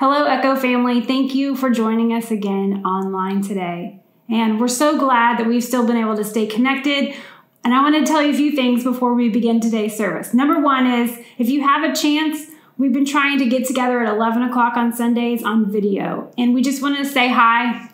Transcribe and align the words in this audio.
Hello, 0.00 0.24
Echo 0.24 0.56
family. 0.56 1.02
Thank 1.02 1.34
you 1.34 1.54
for 1.54 1.68
joining 1.68 2.14
us 2.14 2.30
again 2.30 2.82
online 2.86 3.42
today. 3.42 4.00
And 4.30 4.58
we're 4.58 4.66
so 4.66 4.98
glad 4.98 5.38
that 5.38 5.46
we've 5.46 5.62
still 5.62 5.86
been 5.86 5.98
able 5.98 6.16
to 6.16 6.24
stay 6.24 6.46
connected. 6.46 7.14
And 7.62 7.74
I 7.74 7.82
want 7.82 7.96
to 7.96 8.10
tell 8.10 8.22
you 8.22 8.30
a 8.30 8.34
few 8.34 8.56
things 8.56 8.82
before 8.82 9.12
we 9.12 9.28
begin 9.28 9.60
today's 9.60 9.94
service. 9.94 10.32
Number 10.32 10.58
one 10.58 10.86
is 10.86 11.18
if 11.36 11.50
you 11.50 11.64
have 11.64 11.84
a 11.84 11.94
chance, 11.94 12.46
we've 12.78 12.94
been 12.94 13.04
trying 13.04 13.40
to 13.40 13.46
get 13.46 13.66
together 13.66 14.02
at 14.02 14.10
11 14.10 14.42
o'clock 14.44 14.74
on 14.74 14.94
Sundays 14.94 15.42
on 15.42 15.70
video. 15.70 16.32
And 16.38 16.54
we 16.54 16.62
just 16.62 16.80
want 16.80 16.96
to 16.96 17.04
say 17.04 17.28
hi. 17.28 17.90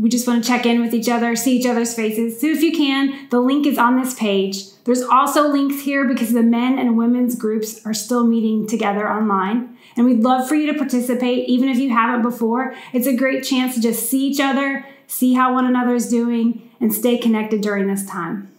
We 0.00 0.08
just 0.10 0.28
want 0.28 0.44
to 0.44 0.48
check 0.48 0.64
in 0.64 0.80
with 0.80 0.94
each 0.94 1.08
other, 1.08 1.34
see 1.34 1.58
each 1.58 1.66
other's 1.66 1.92
faces. 1.92 2.40
So 2.40 2.46
if 2.46 2.62
you 2.62 2.70
can, 2.70 3.28
the 3.30 3.40
link 3.40 3.66
is 3.66 3.78
on 3.78 4.00
this 4.00 4.14
page. 4.14 4.76
There's 4.84 5.02
also 5.02 5.48
links 5.48 5.80
here 5.80 6.06
because 6.06 6.32
the 6.32 6.44
men 6.44 6.78
and 6.78 6.96
women's 6.96 7.34
groups 7.34 7.84
are 7.84 7.94
still 7.94 8.24
meeting 8.24 8.68
together 8.68 9.10
online. 9.10 9.76
And 9.98 10.06
we'd 10.06 10.20
love 10.20 10.48
for 10.48 10.54
you 10.54 10.72
to 10.72 10.78
participate, 10.78 11.48
even 11.48 11.68
if 11.68 11.76
you 11.76 11.90
haven't 11.90 12.22
before. 12.22 12.72
It's 12.92 13.08
a 13.08 13.16
great 13.16 13.42
chance 13.42 13.74
to 13.74 13.80
just 13.80 14.08
see 14.08 14.28
each 14.28 14.38
other, 14.40 14.86
see 15.08 15.34
how 15.34 15.52
one 15.52 15.66
another 15.66 15.94
is 15.96 16.08
doing, 16.08 16.70
and 16.80 16.94
stay 16.94 17.18
connected 17.18 17.60
during 17.60 17.88
this 17.88 18.06
time. 18.06 18.50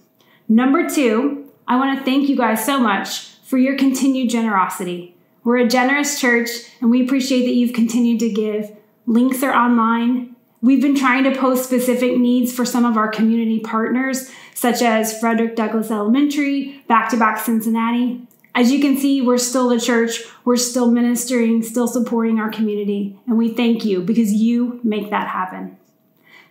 Number 0.49 0.89
two, 0.89 1.49
I 1.65 1.77
want 1.77 1.97
to 1.97 2.03
thank 2.03 2.27
you 2.27 2.35
guys 2.35 2.65
so 2.65 2.77
much 2.77 3.29
for 3.43 3.57
your 3.57 3.77
continued 3.77 4.29
generosity. 4.29 5.15
We're 5.45 5.59
a 5.59 5.67
generous 5.67 6.19
church, 6.19 6.49
and 6.81 6.91
we 6.91 7.05
appreciate 7.05 7.45
that 7.45 7.53
you've 7.53 7.73
continued 7.73 8.19
to 8.19 8.29
give. 8.29 8.75
Links 9.07 9.41
are 9.41 9.55
online. 9.55 10.35
We've 10.61 10.81
been 10.81 10.95
trying 10.95 11.23
to 11.23 11.39
post 11.39 11.63
specific 11.63 12.17
needs 12.17 12.51
for 12.51 12.65
some 12.65 12.83
of 12.83 12.97
our 12.97 13.07
community 13.07 13.61
partners, 13.61 14.29
such 14.53 14.81
as 14.81 15.17
Frederick 15.17 15.55
Douglass 15.55 15.89
Elementary, 15.89 16.83
Back 16.89 17.09
to 17.11 17.17
Back 17.17 17.39
Cincinnati, 17.39 18.27
as 18.55 18.71
you 18.71 18.79
can 18.79 18.97
see, 18.97 19.21
we're 19.21 19.37
still 19.37 19.69
the 19.69 19.79
church, 19.79 20.23
we're 20.43 20.57
still 20.57 20.89
ministering, 20.89 21.61
still 21.63 21.87
supporting 21.87 22.39
our 22.39 22.49
community, 22.49 23.17
and 23.27 23.37
we 23.37 23.53
thank 23.53 23.85
you 23.85 24.01
because 24.01 24.33
you 24.33 24.79
make 24.83 25.09
that 25.11 25.27
happen. 25.27 25.77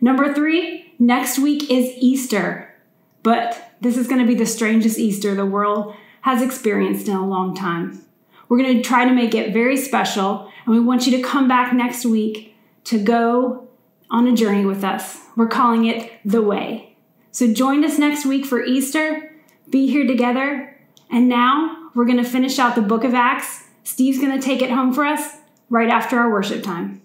Number 0.01 0.33
three, 0.33 0.95
next 0.99 1.39
week 1.39 1.71
is 1.71 1.93
Easter, 1.99 2.75
but 3.23 3.73
this 3.81 3.97
is 3.97 4.07
going 4.07 4.21
to 4.21 4.27
be 4.27 4.35
the 4.35 4.47
strangest 4.47 4.99
Easter 4.99 5.35
the 5.35 5.45
world 5.47 5.95
has 6.23 6.43
experienced 6.43 7.09
in 7.09 7.15
a 7.15 7.27
long 7.27 7.55
time. 7.55 8.05
We're 8.49 8.59
going 8.59 8.77
to 8.77 8.83
try 8.83 9.05
to 9.05 9.15
make 9.15 9.35
it 9.35 9.53
very 9.53 9.77
special, 9.77 10.51
and 10.65 10.75
we 10.75 10.81
want 10.81 11.07
you 11.07 11.17
to 11.17 11.23
come 11.23 11.49
back 11.49 11.73
next 11.73 12.07
week 12.07 12.55
to 12.85 13.03
go 13.03 13.69
on 14.11 14.27
a 14.27 14.35
journey 14.35 14.65
with 14.65 14.85
us. 14.85 15.21
We're 15.37 15.49
calling 15.49 15.85
it 15.85 16.11
The 16.25 16.43
Way. 16.43 16.97
So 17.31 17.53
join 17.53 17.85
us 17.85 17.99
next 17.99 18.25
week 18.25 18.47
for 18.47 18.65
Easter. 18.65 19.35
Be 19.69 19.87
here 19.87 20.07
together. 20.07 20.77
And 21.11 21.29
now 21.29 21.78
we're 21.99 22.05
going 22.05 22.17
to 22.17 22.23
finish 22.23 22.61
out 22.61 22.77
the 22.77 22.81
book 22.81 23.03
of 23.03 23.13
Acts. 23.13 23.65
Steve's 23.83 24.21
going 24.21 24.31
to 24.31 24.41
take 24.41 24.63
it 24.63 24.71
home 24.71 24.95
for 24.95 25.05
us 25.05 25.39
right 25.69 25.89
after 25.89 26.17
our 26.17 26.31
worship 26.31 26.63
time. 26.63 27.03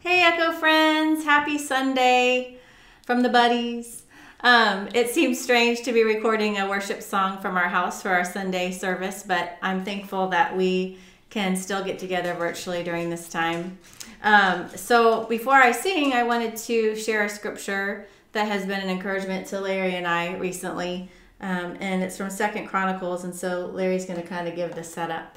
Hey, 0.00 0.24
Echo 0.24 0.50
friends. 0.50 1.22
Happy 1.22 1.56
Sunday 1.58 2.58
from 3.06 3.22
the 3.22 3.28
buddies. 3.28 4.02
Um, 4.40 4.88
it 4.94 5.10
seems 5.10 5.40
strange 5.40 5.82
to 5.82 5.92
be 5.92 6.02
recording 6.02 6.58
a 6.58 6.68
worship 6.68 7.02
song 7.02 7.38
from 7.38 7.56
our 7.56 7.68
house 7.68 8.02
for 8.02 8.08
our 8.08 8.24
Sunday 8.24 8.72
service, 8.72 9.22
but 9.22 9.58
I'm 9.62 9.84
thankful 9.84 10.26
that 10.30 10.56
we 10.56 10.98
can 11.30 11.54
still 11.54 11.84
get 11.84 12.00
together 12.00 12.34
virtually 12.34 12.82
during 12.82 13.10
this 13.10 13.28
time. 13.28 13.78
Um, 14.24 14.68
so 14.74 15.22
before 15.26 15.54
I 15.54 15.70
sing, 15.70 16.14
I 16.14 16.24
wanted 16.24 16.56
to 16.56 16.96
share 16.96 17.24
a 17.26 17.28
scripture 17.28 18.08
that 18.32 18.48
has 18.48 18.66
been 18.66 18.80
an 18.80 18.90
encouragement 18.90 19.46
to 19.48 19.60
Larry 19.60 19.94
and 19.94 20.08
I 20.08 20.34
recently. 20.34 21.10
Um, 21.42 21.76
and 21.80 22.02
it's 22.02 22.16
from 22.16 22.30
Second 22.30 22.68
Chronicles, 22.68 23.24
and 23.24 23.34
so 23.34 23.66
Larry's 23.66 24.06
going 24.06 24.20
to 24.20 24.26
kind 24.26 24.46
of 24.46 24.54
give 24.54 24.74
the 24.74 24.84
setup. 24.84 25.36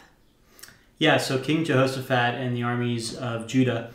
Yeah, 0.99 1.17
so 1.17 1.39
King 1.39 1.65
Jehoshaphat 1.65 2.35
and 2.35 2.55
the 2.55 2.63
armies 2.63 3.15
of 3.15 3.47
Judah 3.47 3.91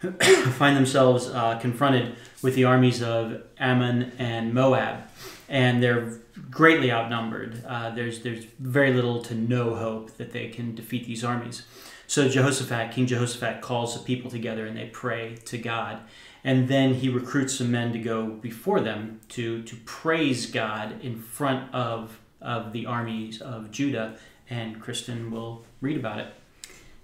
find 0.52 0.76
themselves 0.76 1.28
uh, 1.28 1.58
confronted 1.58 2.16
with 2.42 2.54
the 2.54 2.64
armies 2.64 3.02
of 3.02 3.42
Ammon 3.58 4.12
and 4.18 4.54
Moab, 4.54 5.02
and 5.48 5.82
they're 5.82 6.18
greatly 6.50 6.90
outnumbered. 6.90 7.62
Uh, 7.66 7.90
there's 7.90 8.20
there's 8.20 8.44
very 8.58 8.94
little 8.94 9.22
to 9.22 9.34
no 9.34 9.74
hope 9.74 10.16
that 10.16 10.32
they 10.32 10.48
can 10.48 10.74
defeat 10.74 11.06
these 11.06 11.22
armies. 11.22 11.64
So 12.06 12.28
Jehoshaphat, 12.28 12.90
King 12.90 13.06
Jehoshaphat, 13.06 13.60
calls 13.60 13.94
the 13.96 14.00
people 14.02 14.30
together 14.30 14.66
and 14.66 14.76
they 14.76 14.86
pray 14.86 15.36
to 15.44 15.58
God 15.58 16.00
and 16.44 16.68
then 16.68 16.94
he 16.94 17.08
recruits 17.08 17.56
some 17.58 17.70
men 17.70 17.92
to 17.92 17.98
go 17.98 18.26
before 18.26 18.80
them 18.80 19.20
to 19.30 19.62
to 19.62 19.76
praise 19.84 20.46
God 20.46 21.00
in 21.02 21.18
front 21.18 21.74
of 21.74 22.18
of 22.40 22.72
the 22.72 22.86
armies 22.86 23.40
of 23.40 23.70
Judah, 23.70 24.16
and 24.48 24.80
Kristen 24.80 25.30
will 25.30 25.64
read 25.80 25.96
about 25.96 26.18
it. 26.18 26.28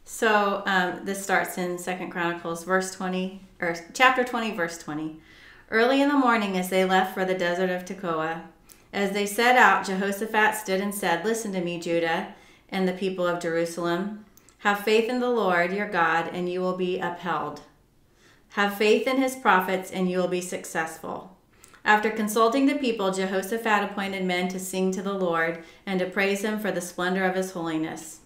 So 0.04 0.62
um, 0.66 1.04
this 1.04 1.22
starts 1.22 1.58
in 1.58 1.78
Second 1.78 2.10
Chronicles, 2.10 2.64
verse 2.64 2.94
twenty 2.94 3.42
or 3.60 3.76
chapter 3.92 4.24
twenty, 4.24 4.52
verse 4.52 4.78
twenty. 4.78 5.20
Early 5.70 6.00
in 6.00 6.08
the 6.08 6.14
morning, 6.14 6.56
as 6.56 6.70
they 6.70 6.84
left 6.84 7.12
for 7.12 7.24
the 7.24 7.34
desert 7.34 7.70
of 7.70 7.84
Tekoa, 7.84 8.42
as 8.92 9.10
they 9.10 9.26
set 9.26 9.56
out, 9.56 9.84
Jehoshaphat 9.84 10.54
stood 10.54 10.80
and 10.80 10.94
said, 10.94 11.24
"Listen 11.24 11.52
to 11.52 11.60
me, 11.60 11.80
Judah, 11.80 12.34
and 12.68 12.86
the 12.86 12.92
people 12.92 13.26
of 13.26 13.42
Jerusalem. 13.42 14.24
Have 14.58 14.80
faith 14.80 15.08
in 15.10 15.20
the 15.20 15.28
Lord 15.28 15.72
your 15.72 15.88
God, 15.88 16.30
and 16.32 16.48
you 16.48 16.60
will 16.60 16.76
be 16.76 16.98
upheld." 16.98 17.62
Have 18.56 18.78
faith 18.78 19.06
in 19.06 19.18
his 19.18 19.36
prophets, 19.36 19.90
and 19.90 20.10
you 20.10 20.16
will 20.16 20.28
be 20.28 20.40
successful. 20.40 21.36
After 21.84 22.08
consulting 22.08 22.64
the 22.64 22.76
people, 22.76 23.12
Jehoshaphat 23.12 23.84
appointed 23.84 24.24
men 24.24 24.48
to 24.48 24.58
sing 24.58 24.92
to 24.92 25.02
the 25.02 25.12
Lord 25.12 25.62
and 25.84 26.00
to 26.00 26.06
praise 26.06 26.40
him 26.40 26.58
for 26.58 26.72
the 26.72 26.80
splendor 26.80 27.26
of 27.26 27.34
his 27.34 27.50
holiness. 27.50 28.20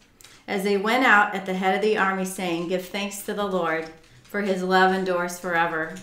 As 0.46 0.62
they 0.62 0.76
went 0.76 1.04
out 1.04 1.34
at 1.34 1.46
the 1.46 1.54
head 1.54 1.74
of 1.74 1.82
the 1.82 1.98
army, 1.98 2.24
saying, 2.24 2.68
Give 2.68 2.84
thanks 2.84 3.22
to 3.22 3.34
the 3.34 3.44
Lord, 3.44 3.90
for 4.22 4.42
his 4.42 4.62
love 4.62 4.94
endures 4.94 5.36
forever. 5.40 5.96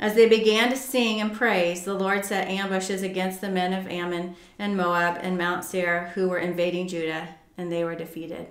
As 0.00 0.16
they 0.16 0.28
began 0.28 0.68
to 0.70 0.76
sing 0.76 1.20
and 1.20 1.32
praise, 1.32 1.84
the 1.84 1.94
Lord 1.94 2.24
set 2.24 2.48
ambushes 2.48 3.04
against 3.04 3.40
the 3.40 3.48
men 3.48 3.72
of 3.72 3.86
Ammon 3.86 4.34
and 4.58 4.76
Moab 4.76 5.20
and 5.22 5.38
Mount 5.38 5.64
Seir 5.64 6.10
who 6.16 6.28
were 6.28 6.38
invading 6.38 6.88
Judah, 6.88 7.28
and 7.56 7.70
they 7.70 7.84
were 7.84 7.94
defeated. 7.94 8.48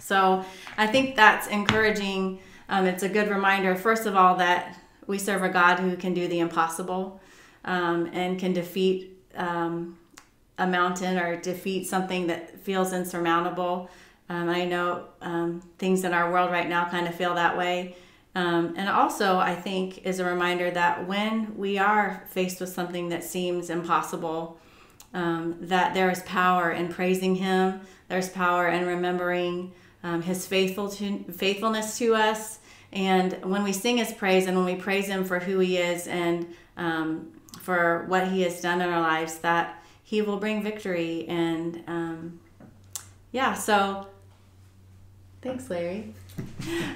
So 0.00 0.46
I 0.78 0.86
think 0.86 1.14
that's 1.14 1.46
encouraging 1.48 2.40
um, 2.68 2.86
it's 2.86 3.02
a 3.02 3.08
good 3.08 3.28
reminder, 3.28 3.74
first 3.74 4.06
of 4.06 4.14
all, 4.14 4.36
that 4.36 4.78
we 5.06 5.18
serve 5.18 5.42
a 5.42 5.48
God 5.48 5.78
who 5.78 5.96
can 5.96 6.12
do 6.12 6.28
the 6.28 6.40
impossible 6.40 7.20
um, 7.64 8.10
and 8.12 8.38
can 8.38 8.52
defeat 8.52 9.18
um, 9.34 9.98
a 10.58 10.66
mountain 10.66 11.18
or 11.18 11.36
defeat 11.36 11.86
something 11.86 12.26
that 12.26 12.60
feels 12.60 12.92
insurmountable. 12.92 13.88
Um, 14.28 14.50
I 14.50 14.66
know 14.66 15.04
um, 15.22 15.62
things 15.78 16.04
in 16.04 16.12
our 16.12 16.30
world 16.30 16.50
right 16.50 16.68
now 16.68 16.88
kind 16.88 17.08
of 17.08 17.14
feel 17.14 17.34
that 17.34 17.56
way. 17.56 17.96
Um, 18.34 18.74
and 18.76 18.88
also, 18.88 19.38
I 19.38 19.54
think, 19.54 20.04
is 20.06 20.20
a 20.20 20.24
reminder 20.24 20.70
that 20.70 21.08
when 21.08 21.56
we 21.56 21.78
are 21.78 22.22
faced 22.28 22.60
with 22.60 22.68
something 22.68 23.08
that 23.08 23.24
seems 23.24 23.70
impossible, 23.70 24.58
that 25.12 25.94
there 25.94 26.10
is 26.10 26.22
power 26.24 26.70
in 26.70 26.88
praising 26.88 27.36
Him, 27.36 27.80
there's 28.08 28.28
power 28.28 28.68
in 28.68 28.86
remembering 28.86 29.72
his 30.22 30.46
faithful 30.46 30.88
to, 30.90 31.24
faithfulness 31.24 31.98
to 31.98 32.14
us. 32.14 32.57
And 32.92 33.44
when 33.44 33.62
we 33.62 33.72
sing 33.72 33.98
his 33.98 34.12
praise 34.12 34.46
and 34.46 34.56
when 34.56 34.66
we 34.66 34.74
praise 34.74 35.06
him 35.06 35.24
for 35.24 35.38
who 35.38 35.58
he 35.58 35.76
is 35.76 36.06
and 36.06 36.54
um, 36.76 37.32
for 37.60 38.04
what 38.08 38.28
he 38.28 38.42
has 38.42 38.60
done 38.60 38.80
in 38.80 38.88
our 38.88 39.00
lives, 39.00 39.38
that 39.38 39.82
he 40.02 40.22
will 40.22 40.38
bring 40.38 40.62
victory. 40.62 41.26
And 41.28 41.82
um, 41.86 42.40
yeah, 43.30 43.52
so 43.52 44.06
thanks, 45.42 45.68
Larry. 45.68 46.14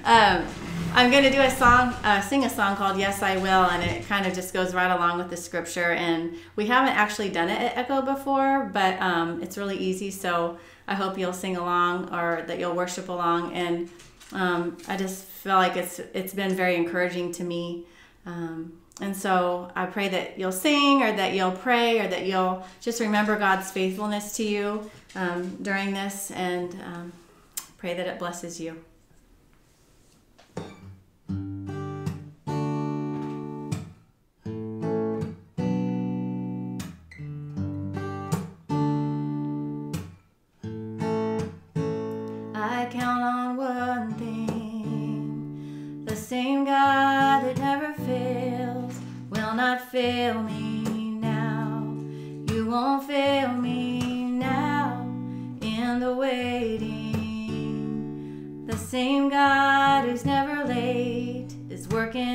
Um, 0.04 0.46
I'm 0.94 1.10
going 1.10 1.24
to 1.24 1.30
do 1.30 1.40
a 1.40 1.50
song, 1.50 1.94
uh, 2.04 2.20
sing 2.20 2.44
a 2.44 2.50
song 2.50 2.76
called 2.76 2.98
Yes, 2.98 3.22
I 3.22 3.36
Will, 3.36 3.64
and 3.64 3.82
it 3.82 4.06
kind 4.06 4.26
of 4.26 4.34
just 4.34 4.52
goes 4.52 4.74
right 4.74 4.90
along 4.90 5.18
with 5.18 5.30
the 5.30 5.36
scripture. 5.36 5.92
And 5.92 6.36
we 6.56 6.66
haven't 6.66 6.94
actually 6.94 7.30
done 7.30 7.48
it 7.48 7.60
at 7.60 7.76
Echo 7.76 8.02
before, 8.02 8.70
but 8.72 9.00
um, 9.00 9.42
it's 9.42 9.58
really 9.58 9.76
easy. 9.78 10.10
So 10.10 10.58
I 10.86 10.94
hope 10.94 11.18
you'll 11.18 11.32
sing 11.32 11.56
along 11.56 12.12
or 12.14 12.44
that 12.46 12.58
you'll 12.58 12.74
worship 12.74 13.08
along. 13.08 13.52
And 13.52 13.90
um, 14.32 14.76
I 14.88 14.96
just 14.96 15.24
feel 15.24 15.56
like 15.56 15.76
it's 15.76 15.98
it's 16.14 16.34
been 16.34 16.54
very 16.54 16.76
encouraging 16.76 17.32
to 17.32 17.44
me. 17.44 17.84
Um, 18.26 18.78
and 19.00 19.16
so 19.16 19.70
I 19.74 19.86
pray 19.86 20.08
that 20.08 20.38
you'll 20.38 20.52
sing 20.52 21.02
or 21.02 21.16
that 21.16 21.34
you'll 21.34 21.52
pray 21.52 22.00
or 22.00 22.08
that 22.08 22.26
you'll 22.26 22.64
just 22.80 23.00
remember 23.00 23.36
God's 23.38 23.70
faithfulness 23.70 24.36
to 24.36 24.44
you 24.44 24.90
um, 25.14 25.56
during 25.62 25.94
this 25.94 26.30
and 26.30 26.72
um, 26.82 27.12
pray 27.78 27.94
that 27.94 28.06
it 28.06 28.18
blesses 28.18 28.60
you. 28.60 28.82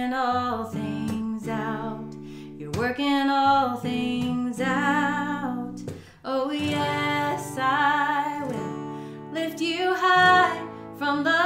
Working 0.07 0.19
all 0.19 0.63
things 0.63 1.47
out. 1.49 2.15
You're 2.57 2.71
working 2.71 3.29
all 3.29 3.75
things 3.75 4.61
out. 4.61 5.75
Oh, 6.23 6.49
yes, 6.51 7.57
I 7.59 8.41
will 8.47 9.33
lift 9.33 9.59
you 9.59 9.93
high 9.93 10.65
from 10.97 11.25
the 11.25 11.36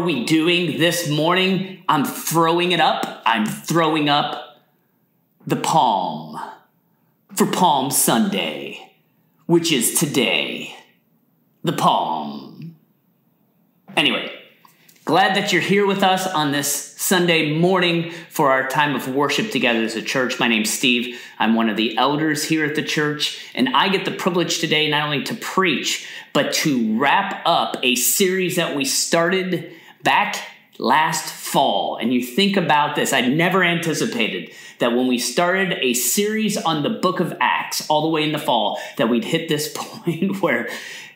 are 0.00 0.04
we 0.04 0.24
doing 0.24 0.78
this 0.78 1.10
morning? 1.10 1.84
I'm 1.86 2.06
throwing 2.06 2.72
it 2.72 2.80
up. 2.80 3.22
I'm 3.26 3.44
throwing 3.44 4.08
up 4.08 4.62
the 5.46 5.56
palm 5.56 6.40
for 7.34 7.44
Palm 7.44 7.90
Sunday, 7.90 8.94
which 9.44 9.70
is 9.70 9.98
today. 9.98 10.74
The 11.64 11.74
palm. 11.74 12.76
Anyway, 13.94 14.32
glad 15.04 15.36
that 15.36 15.52
you're 15.52 15.60
here 15.60 15.86
with 15.86 16.02
us 16.02 16.26
on 16.26 16.50
this 16.50 16.72
Sunday 16.72 17.58
morning 17.58 18.10
for 18.30 18.50
our 18.50 18.68
time 18.68 18.96
of 18.96 19.06
worship 19.14 19.50
together 19.50 19.80
as 19.80 19.96
a 19.96 20.02
church. 20.02 20.40
My 20.40 20.48
name's 20.48 20.70
Steve. 20.70 21.20
I'm 21.38 21.54
one 21.54 21.68
of 21.68 21.76
the 21.76 21.98
elders 21.98 22.42
here 22.42 22.64
at 22.64 22.74
the 22.74 22.82
church, 22.82 23.38
and 23.54 23.76
I 23.76 23.90
get 23.90 24.06
the 24.06 24.12
privilege 24.12 24.60
today 24.60 24.88
not 24.88 25.04
only 25.04 25.24
to 25.24 25.34
preach, 25.34 26.08
but 26.32 26.54
to 26.54 26.98
wrap 26.98 27.42
up 27.44 27.76
a 27.82 27.96
series 27.96 28.56
that 28.56 28.74
we 28.74 28.86
started 28.86 29.76
back 30.02 30.36
last 30.78 31.32
fall. 31.32 31.96
And 31.96 32.12
you 32.12 32.22
think 32.22 32.56
about 32.56 32.96
this, 32.96 33.12
I 33.12 33.20
never 33.20 33.62
anticipated 33.62 34.52
that 34.78 34.94
when 34.94 35.06
we 35.06 35.18
started 35.18 35.78
a 35.80 35.92
series 35.94 36.56
on 36.56 36.82
the 36.82 36.90
book 36.90 37.20
of 37.20 37.36
Acts 37.40 37.88
all 37.88 38.02
the 38.02 38.08
way 38.08 38.24
in 38.24 38.32
the 38.32 38.38
fall, 38.38 38.78
that 38.96 39.08
we'd 39.08 39.24
hit 39.24 39.48
this 39.48 39.72
point 39.74 40.40
where 40.40 40.68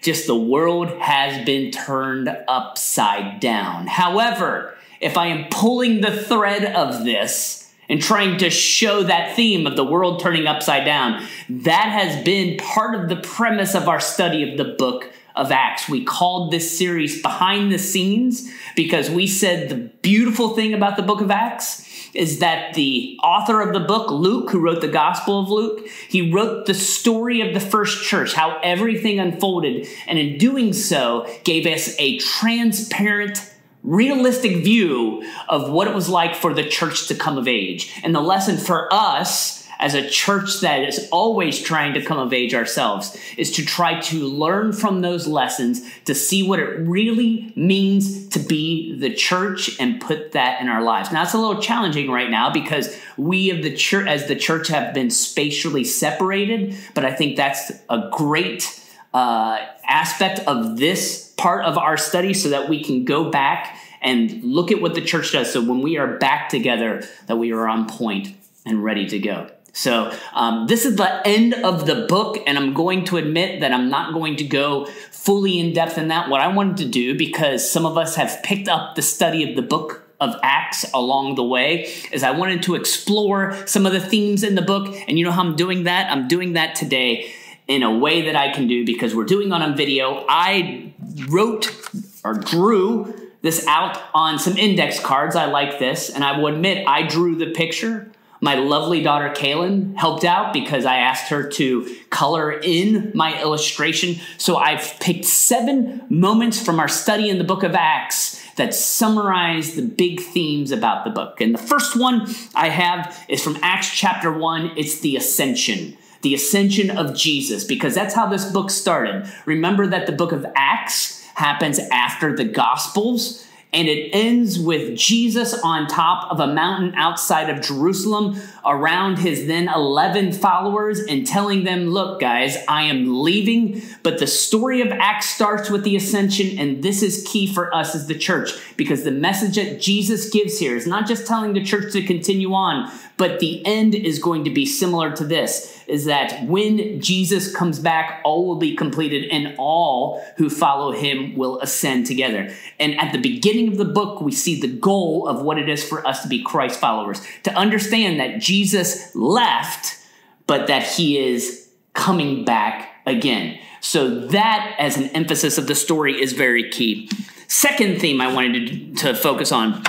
just 0.03 0.27
the 0.27 0.37
world 0.37 0.91
has 1.01 1.45
been 1.47 1.71
turned 1.71 2.29
upside 2.47 3.41
down. 3.41 3.87
However, 3.87 4.75
if 5.01 5.17
I 5.17 5.29
am 5.29 5.49
pulling 5.51 6.03
the 6.03 6.13
thread 6.13 6.65
of 6.65 7.05
this, 7.05 7.63
and 7.89 8.01
trying 8.01 8.39
to 8.39 8.51
show 8.51 9.03
that 9.03 9.37
theme 9.37 9.67
of 9.67 9.77
the 9.77 9.85
world 9.85 10.21
turning 10.21 10.47
upside 10.47 10.85
down. 10.85 11.23
That 11.51 11.89
has 11.91 12.25
been 12.25 12.57
part 12.57 12.95
of 12.95 13.09
the 13.09 13.17
premise 13.17 13.75
of 13.75 13.89
our 13.89 14.01
study 14.01 14.51
of 14.51 14.57
the 14.57 14.75
book 14.79 15.13
of 15.35 15.51
Acts. 15.51 15.89
We 15.89 16.05
called 16.05 16.53
this 16.53 16.77
series 16.77 17.21
Behind 17.21 17.73
the 17.73 17.79
Scenes 17.79 18.51
because 18.77 19.11
we 19.11 19.27
said 19.27 19.69
the 19.69 19.77
beautiful 19.77 20.55
thing 20.55 20.75
about 20.75 20.97
the 20.97 21.03
book 21.03 21.21
of 21.21 21.31
Acts 21.31 21.85
is 22.15 22.39
that 22.39 22.75
the 22.75 23.19
author 23.23 23.61
of 23.61 23.73
the 23.73 23.81
book, 23.81 24.11
Luke, 24.11 24.51
who 24.51 24.61
wrote 24.61 24.81
the 24.81 24.89
Gospel 24.89 25.41
of 25.41 25.51
Luke, 25.51 25.89
he 26.09 26.31
wrote 26.31 26.67
the 26.67 26.75
story 26.75 27.41
of 27.41 27.53
the 27.53 27.61
first 27.61 28.05
church, 28.05 28.35
how 28.35 28.61
everything 28.63 29.19
unfolded, 29.19 29.89
and 30.07 30.19
in 30.19 30.39
doing 30.39 30.73
so, 30.73 31.27
gave 31.43 31.67
us 31.67 31.95
a 31.99 32.19
transparent, 32.19 33.53
realistic 33.83 34.63
view 34.65 35.29
of 35.49 35.71
what 35.71 35.89
it 35.89 35.95
was 35.95 36.09
like 36.09 36.37
for 36.37 36.55
the 36.55 36.65
church 36.65 37.09
to 37.09 37.15
come 37.17 37.37
of 37.37 37.49
age. 37.49 37.93
And 38.05 38.15
the 38.15 38.21
lesson 38.21 38.59
for 38.59 38.89
us 38.93 39.64
as 39.85 39.93
a 39.93 40.09
church 40.09 40.61
that 40.61 40.83
is 40.83 41.11
always 41.13 41.61
trying 41.61 41.93
to 41.93 42.03
come 42.03 42.19
of 42.19 42.33
age 42.33 42.55
ourselves 42.55 43.15
is 43.37 43.53
to 43.53 43.63
try 43.63 44.01
to 44.01 44.27
learn 44.27 44.73
from 44.73 45.03
those 45.03 45.27
lessons 45.27 45.83
to 46.07 46.15
see 46.15 46.43
what 46.49 46.59
it 46.59 46.79
really 46.89 47.53
means 47.55 48.27
to 48.29 48.39
be 48.39 48.97
the 48.97 49.13
church 49.13 49.79
and 49.79 50.01
put 50.01 50.33
that 50.33 50.59
in 50.63 50.69
our 50.69 50.83
lives. 50.83 51.13
Now 51.13 51.23
it's 51.23 51.35
a 51.35 51.39
little 51.39 51.61
challenging 51.61 52.11
right 52.11 52.31
now 52.31 52.51
because 52.51 52.99
we 53.19 53.51
of 53.51 53.63
the 53.63 53.77
church 53.77 54.09
as 54.09 54.27
the 54.27 54.37
church 54.37 54.69
have 54.69 54.95
been 54.95 55.11
spatially 55.11 55.85
separated, 55.85 56.75
but 56.95 57.05
I 57.05 57.13
think 57.13 57.37
that's 57.37 57.71
a 57.91 58.09
great 58.11 58.81
uh, 59.13 59.67
aspect 59.87 60.41
of 60.47 60.79
this 60.79 61.35
part 61.37 61.63
of 61.67 61.77
our 61.77 61.99
study 61.99 62.33
so 62.33 62.49
that 62.49 62.71
we 62.71 62.83
can 62.83 63.05
go 63.05 63.31
back 63.31 63.79
and 64.01 64.43
look 64.43 64.73
at 64.73 64.81
what 64.81 64.95
the 64.95 65.03
church 65.03 65.33
does. 65.33 65.53
So 65.53 65.63
when 65.63 65.83
we 65.83 65.99
are 65.99 66.17
back 66.17 66.49
together, 66.49 67.05
that 67.27 67.37
we 67.37 67.53
are 67.53 67.69
on 67.69 67.87
point 67.87 68.35
and 68.65 68.83
ready 68.83 69.07
to 69.09 69.19
go. 69.19 69.51
So, 69.75 70.17
um, 70.33 70.69
this 70.69 70.85
is 70.85 70.97
the 70.97 71.27
end 71.27 71.53
of 71.53 71.85
the 71.85 72.07
book, 72.09 72.39
and 72.47 72.57
I'm 72.57 72.75
going 72.75 73.05
to 73.07 73.17
admit 73.17 73.61
that 73.61 73.73
I'm 73.73 73.91
not 73.91 74.15
going 74.15 74.37
to 74.37 74.45
go 74.45 74.87
fully 75.11 75.59
in 75.59 75.73
depth 75.73 75.99
in 75.99 76.09
that. 76.09 76.31
What 76.31 76.41
I 76.41 76.47
wanted 76.47 76.77
to 76.79 76.85
do, 76.85 77.19
because 77.19 77.69
some 77.69 77.85
of 77.85 77.99
us 77.99 78.15
have 78.15 78.41
picked 78.45 78.69
up 78.69 78.95
the 78.95 79.03
study 79.03 79.51
of 79.51 79.57
the 79.57 79.63
book 79.63 80.09
of 80.21 80.37
Acts 80.45 80.87
along 80.95 81.35
the 81.35 81.43
way, 81.43 81.93
is 82.13 82.23
I 82.23 82.31
wanted 82.31 82.63
to 82.63 82.77
explore 82.77 83.57
some 83.67 83.85
of 83.85 83.93
the 83.93 84.01
themes 84.01 84.45
in 84.45 84.55
the 84.55 84.63
book. 84.63 84.95
And 85.09 85.19
you 85.19 85.25
know 85.25 85.33
how 85.33 85.43
I'm 85.43 85.57
doing 85.57 85.85
that? 85.85 86.11
I'm 86.11 86.29
doing 86.29 86.53
that 86.53 86.77
today 86.77 87.33
in 87.67 87.83
a 87.83 87.99
way 87.99 88.23
that 88.27 88.37
I 88.37 88.53
can 88.53 88.69
do 88.69 88.87
because 88.87 89.13
we're 89.13 89.25
doing 89.25 89.49
it 89.49 89.53
on 89.53 89.77
video. 89.77 90.25
I 90.29 90.95
wrote 91.29 91.75
or 92.23 92.35
drew 92.35 93.13
this 93.43 93.67
out 93.67 94.01
on 94.15 94.39
some 94.39 94.57
index 94.57 95.01
cards. 95.01 95.35
I 95.35 95.47
like 95.47 95.81
this, 95.81 96.11
and 96.11 96.23
I 96.23 96.39
will 96.39 96.47
admit 96.47 96.87
I 96.87 97.03
drew 97.03 97.35
the 97.35 97.51
picture. 97.51 98.11
My 98.41 98.57
lovely 98.57 99.03
daughter 99.03 99.31
Kaylin 99.31 99.97
helped 99.97 100.25
out 100.25 100.53
because 100.53 100.85
I 100.85 100.97
asked 100.97 101.31
her 101.31 101.49
to 101.51 101.97
color 102.11 102.53
in 102.53 103.11
my 103.15 103.41
illustration. 103.41 104.17
So 104.39 104.57
I've 104.57 104.99
picked 105.01 105.25
seven 105.25 106.03
moments 106.09 106.63
from 106.63 106.79
our 106.79 106.89
study 106.89 107.31
in 107.31 107.39
the 107.39 107.45
book 107.45 107.63
of 107.63 107.75
Acts 107.75 108.43
that 108.57 108.75
summarize 108.75 109.75
the 109.75 109.83
big 109.83 110.21
themes 110.21 110.71
about 110.71 111.05
the 111.05 111.11
book. 111.11 111.41
And 111.41 111.55
the 111.55 111.59
first 111.59 111.97
one 111.97 112.29
I 112.55 112.69
have 112.69 113.25
is 113.29 113.43
from 113.43 113.59
Acts 113.63 113.91
chapter 113.91 114.33
1. 114.33 114.73
It's 114.77 115.01
the 115.01 115.17
ascension 115.17 115.97
the 116.25 116.35
ascension 116.35 116.91
of 116.91 117.15
Jesus, 117.15 117.65
because 117.65 117.95
that's 117.95 118.15
how 118.15 118.27
this 118.27 118.51
book 118.51 118.71
started. 118.71 119.31
Remember 119.45 119.87
that 119.87 120.07
the 120.07 120.13
book 120.13 120.33
of 120.33 120.47
Acts 120.57 121.23
happens 121.35 121.79
after 121.93 122.35
the 122.35 122.47
Gospels 122.47 123.47
and 123.75 123.89
it 123.89 124.11
ends 124.13 124.59
with 124.59 124.97
Jesus 124.97 125.53
on 125.63 125.89
top 125.89 126.31
of 126.31 126.39
a 126.39 126.47
mountain 126.47 126.95
outside 126.95 127.51
of 127.51 127.61
Jerusalem 127.61 128.41
around 128.65 129.19
his 129.19 129.47
then 129.47 129.69
11 129.69 130.33
followers 130.33 131.01
and 131.01 131.27
telling 131.27 131.65
them, 131.65 131.89
Look, 131.89 132.21
guys, 132.21 132.57
I 132.69 132.85
am 132.85 133.23
leaving. 133.23 133.83
But 134.05 134.19
the 134.19 134.29
story 134.29 134.81
of 134.81 134.93
Acts 134.93 135.29
starts 135.29 135.69
with 135.71 135.83
the 135.83 135.97
ascension, 135.97 136.59
and 136.59 136.83
this 136.83 137.03
is 137.03 137.27
key 137.27 137.53
for 137.53 137.75
us 137.75 137.95
as 137.95 138.07
the 138.07 138.17
church 138.17 138.53
because 138.77 139.03
the 139.03 139.11
message 139.11 139.57
that 139.57 139.81
Jesus 139.81 140.31
gives 140.31 140.59
here 140.59 140.77
is 140.77 140.87
not 140.87 141.07
just 141.07 141.27
telling 141.27 141.53
the 141.53 141.65
church 141.65 141.93
to 141.93 142.03
continue 142.03 142.55
on, 142.55 142.91
but 143.17 143.41
the 143.41 143.65
end 143.67 143.95
is 143.95 144.19
going 144.21 144.45
to 144.45 144.51
be 144.51 144.65
similar 144.65 145.11
to 145.17 145.25
this 145.25 145.74
is 145.87 146.07
that 146.07 146.47
when 146.47 147.01
Jesus 147.01 147.55
comes 147.55 147.79
back, 147.79 148.21
all 148.25 148.47
will 148.47 148.57
be 148.57 148.77
completed 148.77 149.29
and 149.31 149.55
all 149.59 150.23
who 150.37 150.49
follow 150.49 150.93
him 150.93 151.37
will 151.37 151.61
ascend 151.61 152.07
together. 152.07 152.53
And 152.79 152.99
at 152.99 153.13
the 153.13 153.21
beginning 153.21 153.69
of 153.69 153.77
the 153.77 153.85
book, 153.85 154.21
we 154.21 154.33
see 154.33 154.61
the 154.61 154.69
goal 154.69 155.29
of 155.29 155.43
what 155.43 155.59
it 155.59 155.69
is 155.69 155.87
for 155.87 156.07
us 156.07 156.23
to 156.23 156.29
be 156.29 156.43
Christ 156.43 156.81
followers, 156.81 157.21
to 157.45 157.55
understand 157.55 158.21
that 158.21 158.41
Jesus 158.41 159.15
left, 159.15 159.99
but 160.47 160.67
that 160.67 160.83
he 160.83 161.19
is 161.19 161.69
coming 161.93 162.45
back 162.45 163.03
again. 163.07 163.59
So 163.81 164.27
that 164.29 164.75
as 164.79 164.97
an 164.97 165.11
emphasis 165.11 165.59
of 165.59 165.67
the 165.67 165.75
story 165.75 166.21
is 166.21 166.33
very 166.33 166.71
key. 166.71 167.11
Second 167.49 168.01
theme 168.01 168.21
I 168.21 168.33
wanted 168.33 168.97
to, 168.97 169.13
to 169.13 169.15
focus 169.15 169.53
on 169.53 169.83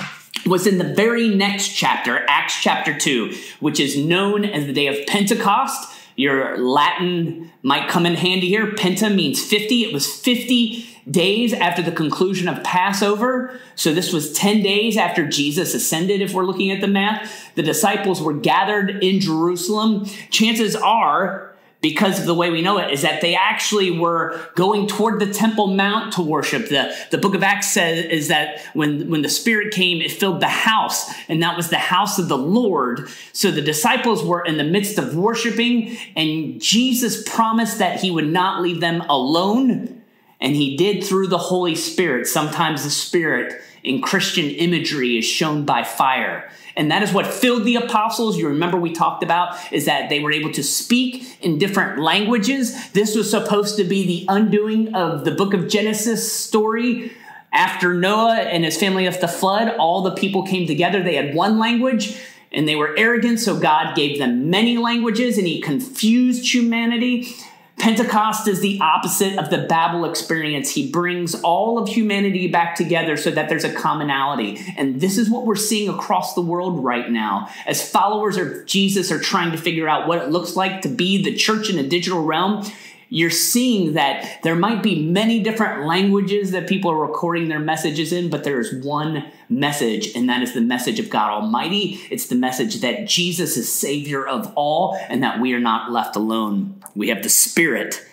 was 0.46 0.66
in 0.66 0.78
the 0.78 0.94
very 0.94 1.28
next 1.28 1.68
chapter, 1.68 2.24
Acts 2.28 2.60
chapter 2.60 2.96
2, 2.96 3.34
which 3.60 3.80
is 3.80 3.96
known 3.96 4.44
as 4.44 4.66
the 4.66 4.72
day 4.72 4.86
of 4.86 5.06
Pentecost. 5.06 5.92
Your 6.16 6.56
Latin 6.56 7.52
might 7.62 7.88
come 7.88 8.06
in 8.06 8.14
handy 8.14 8.48
here. 8.48 8.72
Penta 8.72 9.14
means 9.14 9.44
50. 9.44 9.84
It 9.84 9.92
was 9.92 10.10
50 10.10 10.86
days 11.10 11.52
after 11.52 11.82
the 11.82 11.92
conclusion 11.92 12.48
of 12.48 12.64
Passover. 12.64 13.60
So 13.74 13.92
this 13.92 14.12
was 14.12 14.32
10 14.32 14.62
days 14.62 14.96
after 14.96 15.28
Jesus 15.28 15.74
ascended, 15.74 16.20
if 16.20 16.32
we're 16.32 16.46
looking 16.46 16.70
at 16.70 16.80
the 16.80 16.88
math. 16.88 17.54
The 17.54 17.62
disciples 17.62 18.22
were 18.22 18.32
gathered 18.32 19.02
in 19.04 19.20
Jerusalem. 19.20 20.06
Chances 20.30 20.74
are 20.74 21.45
because 21.90 22.18
of 22.18 22.26
the 22.26 22.34
way 22.34 22.50
we 22.50 22.62
know 22.62 22.78
it, 22.78 22.90
is 22.90 23.02
that 23.02 23.20
they 23.20 23.36
actually 23.36 23.92
were 23.92 24.40
going 24.56 24.88
toward 24.88 25.20
the 25.20 25.32
Temple 25.32 25.68
Mount 25.68 26.12
to 26.14 26.22
worship. 26.22 26.68
The, 26.68 26.92
the 27.12 27.18
book 27.18 27.36
of 27.36 27.44
Acts 27.44 27.68
says 27.68 28.06
is 28.06 28.26
that 28.26 28.60
when, 28.74 29.08
when 29.08 29.22
the 29.22 29.28
Spirit 29.28 29.72
came, 29.72 30.00
it 30.00 30.10
filled 30.10 30.40
the 30.40 30.48
house, 30.48 31.08
and 31.28 31.40
that 31.44 31.56
was 31.56 31.70
the 31.70 31.76
house 31.76 32.18
of 32.18 32.26
the 32.26 32.36
Lord. 32.36 33.08
So 33.32 33.52
the 33.52 33.62
disciples 33.62 34.24
were 34.24 34.44
in 34.44 34.56
the 34.56 34.64
midst 34.64 34.98
of 34.98 35.14
worshiping, 35.14 35.96
and 36.16 36.60
Jesus 36.60 37.22
promised 37.22 37.78
that 37.78 38.00
he 38.00 38.10
would 38.10 38.32
not 38.32 38.62
leave 38.62 38.80
them 38.80 39.02
alone, 39.02 40.02
and 40.40 40.56
he 40.56 40.76
did 40.76 41.04
through 41.04 41.28
the 41.28 41.38
Holy 41.38 41.76
Spirit. 41.76 42.26
Sometimes 42.26 42.82
the 42.82 42.90
Spirit 42.90 43.62
in 43.84 44.02
Christian 44.02 44.46
imagery 44.46 45.18
is 45.18 45.24
shown 45.24 45.64
by 45.64 45.84
fire. 45.84 46.50
And 46.76 46.90
that 46.90 47.02
is 47.02 47.12
what 47.12 47.26
filled 47.26 47.64
the 47.64 47.76
apostles. 47.76 48.36
You 48.36 48.48
remember 48.48 48.76
we 48.76 48.92
talked 48.92 49.22
about 49.22 49.56
is 49.72 49.86
that 49.86 50.10
they 50.10 50.20
were 50.20 50.30
able 50.30 50.52
to 50.52 50.62
speak 50.62 51.38
in 51.40 51.58
different 51.58 51.98
languages. 51.98 52.90
This 52.92 53.16
was 53.16 53.30
supposed 53.30 53.76
to 53.78 53.84
be 53.84 54.06
the 54.06 54.26
undoing 54.28 54.94
of 54.94 55.24
the 55.24 55.30
book 55.30 55.54
of 55.54 55.68
Genesis 55.68 56.30
story. 56.30 57.12
After 57.52 57.94
Noah 57.94 58.40
and 58.40 58.64
his 58.64 58.76
family 58.76 59.06
of 59.06 59.18
the 59.20 59.28
flood, 59.28 59.74
all 59.78 60.02
the 60.02 60.14
people 60.14 60.42
came 60.46 60.66
together. 60.66 61.02
They 61.02 61.14
had 61.14 61.34
one 61.34 61.58
language 61.58 62.18
and 62.52 62.68
they 62.68 62.76
were 62.76 62.94
arrogant, 62.98 63.40
so 63.40 63.58
God 63.58 63.96
gave 63.96 64.18
them 64.18 64.50
many 64.50 64.76
languages 64.76 65.38
and 65.38 65.46
he 65.46 65.60
confused 65.60 66.52
humanity. 66.52 67.34
Pentecost 67.78 68.48
is 68.48 68.60
the 68.60 68.80
opposite 68.80 69.38
of 69.38 69.50
the 69.50 69.58
Babel 69.58 70.06
experience. 70.06 70.70
He 70.70 70.90
brings 70.90 71.34
all 71.34 71.78
of 71.78 71.88
humanity 71.88 72.48
back 72.48 72.74
together 72.74 73.18
so 73.18 73.30
that 73.30 73.50
there's 73.50 73.64
a 73.64 73.72
commonality. 73.72 74.74
And 74.78 75.00
this 75.00 75.18
is 75.18 75.28
what 75.28 75.44
we're 75.44 75.56
seeing 75.56 75.90
across 75.90 76.34
the 76.34 76.40
world 76.40 76.82
right 76.82 77.10
now. 77.10 77.50
As 77.66 77.86
followers 77.86 78.38
of 78.38 78.64
Jesus 78.64 79.12
are 79.12 79.20
trying 79.20 79.52
to 79.52 79.58
figure 79.58 79.88
out 79.88 80.08
what 80.08 80.18
it 80.18 80.30
looks 80.30 80.56
like 80.56 80.82
to 80.82 80.88
be 80.88 81.22
the 81.22 81.34
church 81.34 81.68
in 81.68 81.78
a 81.78 81.86
digital 81.86 82.22
realm, 82.22 82.64
you're 83.08 83.30
seeing 83.30 83.92
that 83.92 84.42
there 84.42 84.56
might 84.56 84.82
be 84.82 85.02
many 85.02 85.42
different 85.42 85.86
languages 85.86 86.50
that 86.50 86.68
people 86.68 86.90
are 86.90 87.06
recording 87.06 87.48
their 87.48 87.60
messages 87.60 88.12
in, 88.12 88.30
but 88.30 88.42
there 88.44 88.58
is 88.58 88.84
one 88.84 89.30
message, 89.48 90.14
and 90.16 90.28
that 90.28 90.42
is 90.42 90.54
the 90.54 90.60
message 90.60 90.98
of 90.98 91.08
God 91.08 91.30
Almighty. 91.30 92.00
It's 92.10 92.26
the 92.26 92.34
message 92.34 92.80
that 92.80 93.06
Jesus 93.06 93.56
is 93.56 93.72
Savior 93.72 94.26
of 94.26 94.52
all 94.56 94.98
and 95.08 95.22
that 95.22 95.40
we 95.40 95.54
are 95.54 95.60
not 95.60 95.92
left 95.92 96.16
alone. 96.16 96.82
We 96.94 97.08
have 97.08 97.22
the 97.22 97.28
Spirit. 97.28 98.04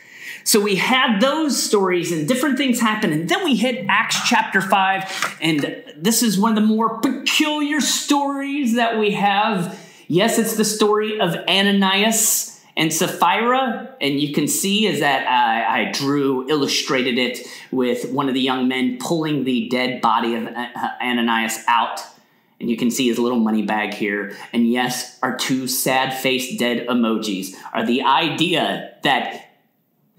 So 0.43 0.59
we 0.59 0.75
had 0.75 1.21
those 1.21 1.61
stories 1.61 2.11
and 2.11 2.27
different 2.27 2.57
things 2.57 2.79
happen, 2.79 3.13
and 3.13 3.29
then 3.29 3.43
we 3.43 3.55
hit 3.55 3.85
Acts 3.87 4.27
chapter 4.27 4.61
5, 4.61 5.37
and 5.41 5.83
this 5.95 6.21
is 6.21 6.37
one 6.37 6.51
of 6.51 6.55
the 6.55 6.67
more 6.67 6.99
peculiar 6.99 7.79
stories 7.79 8.75
that 8.75 8.99
we 8.99 9.11
have. 9.11 9.79
Yes, 10.07 10.37
it's 10.37 10.57
the 10.57 10.65
story 10.65 11.19
of 11.19 11.33
Ananias 11.47 12.52
and 12.75 12.91
Sapphira, 12.91 13.95
and 14.01 14.19
you 14.19 14.33
can 14.33 14.47
see 14.47 14.87
is 14.87 14.99
that 14.99 15.27
I, 15.27 15.81
I, 15.81 15.91
drew, 15.91 16.49
illustrated 16.49 17.19
it 17.19 17.45
with 17.71 18.11
one 18.11 18.27
of 18.27 18.33
the 18.33 18.41
young 18.41 18.67
men 18.67 18.97
pulling 18.99 19.43
the 19.43 19.69
dead 19.69 20.01
body 20.01 20.35
of 20.35 20.47
uh, 20.47 20.67
uh, 20.75 20.89
Ananias 21.01 21.59
out. 21.67 22.01
And 22.59 22.69
you 22.69 22.77
can 22.77 22.89
see 22.89 23.07
his 23.07 23.19
little 23.19 23.39
money 23.39 23.61
bag 23.61 23.93
here. 23.93 24.35
And 24.53 24.67
yes, 24.67 25.19
our 25.21 25.35
two 25.35 25.67
sad 25.67 26.13
faced 26.13 26.57
dead 26.57 26.87
emojis 26.87 27.53
are 27.73 27.85
the 27.85 28.03
idea 28.03 28.95
that 29.03 29.33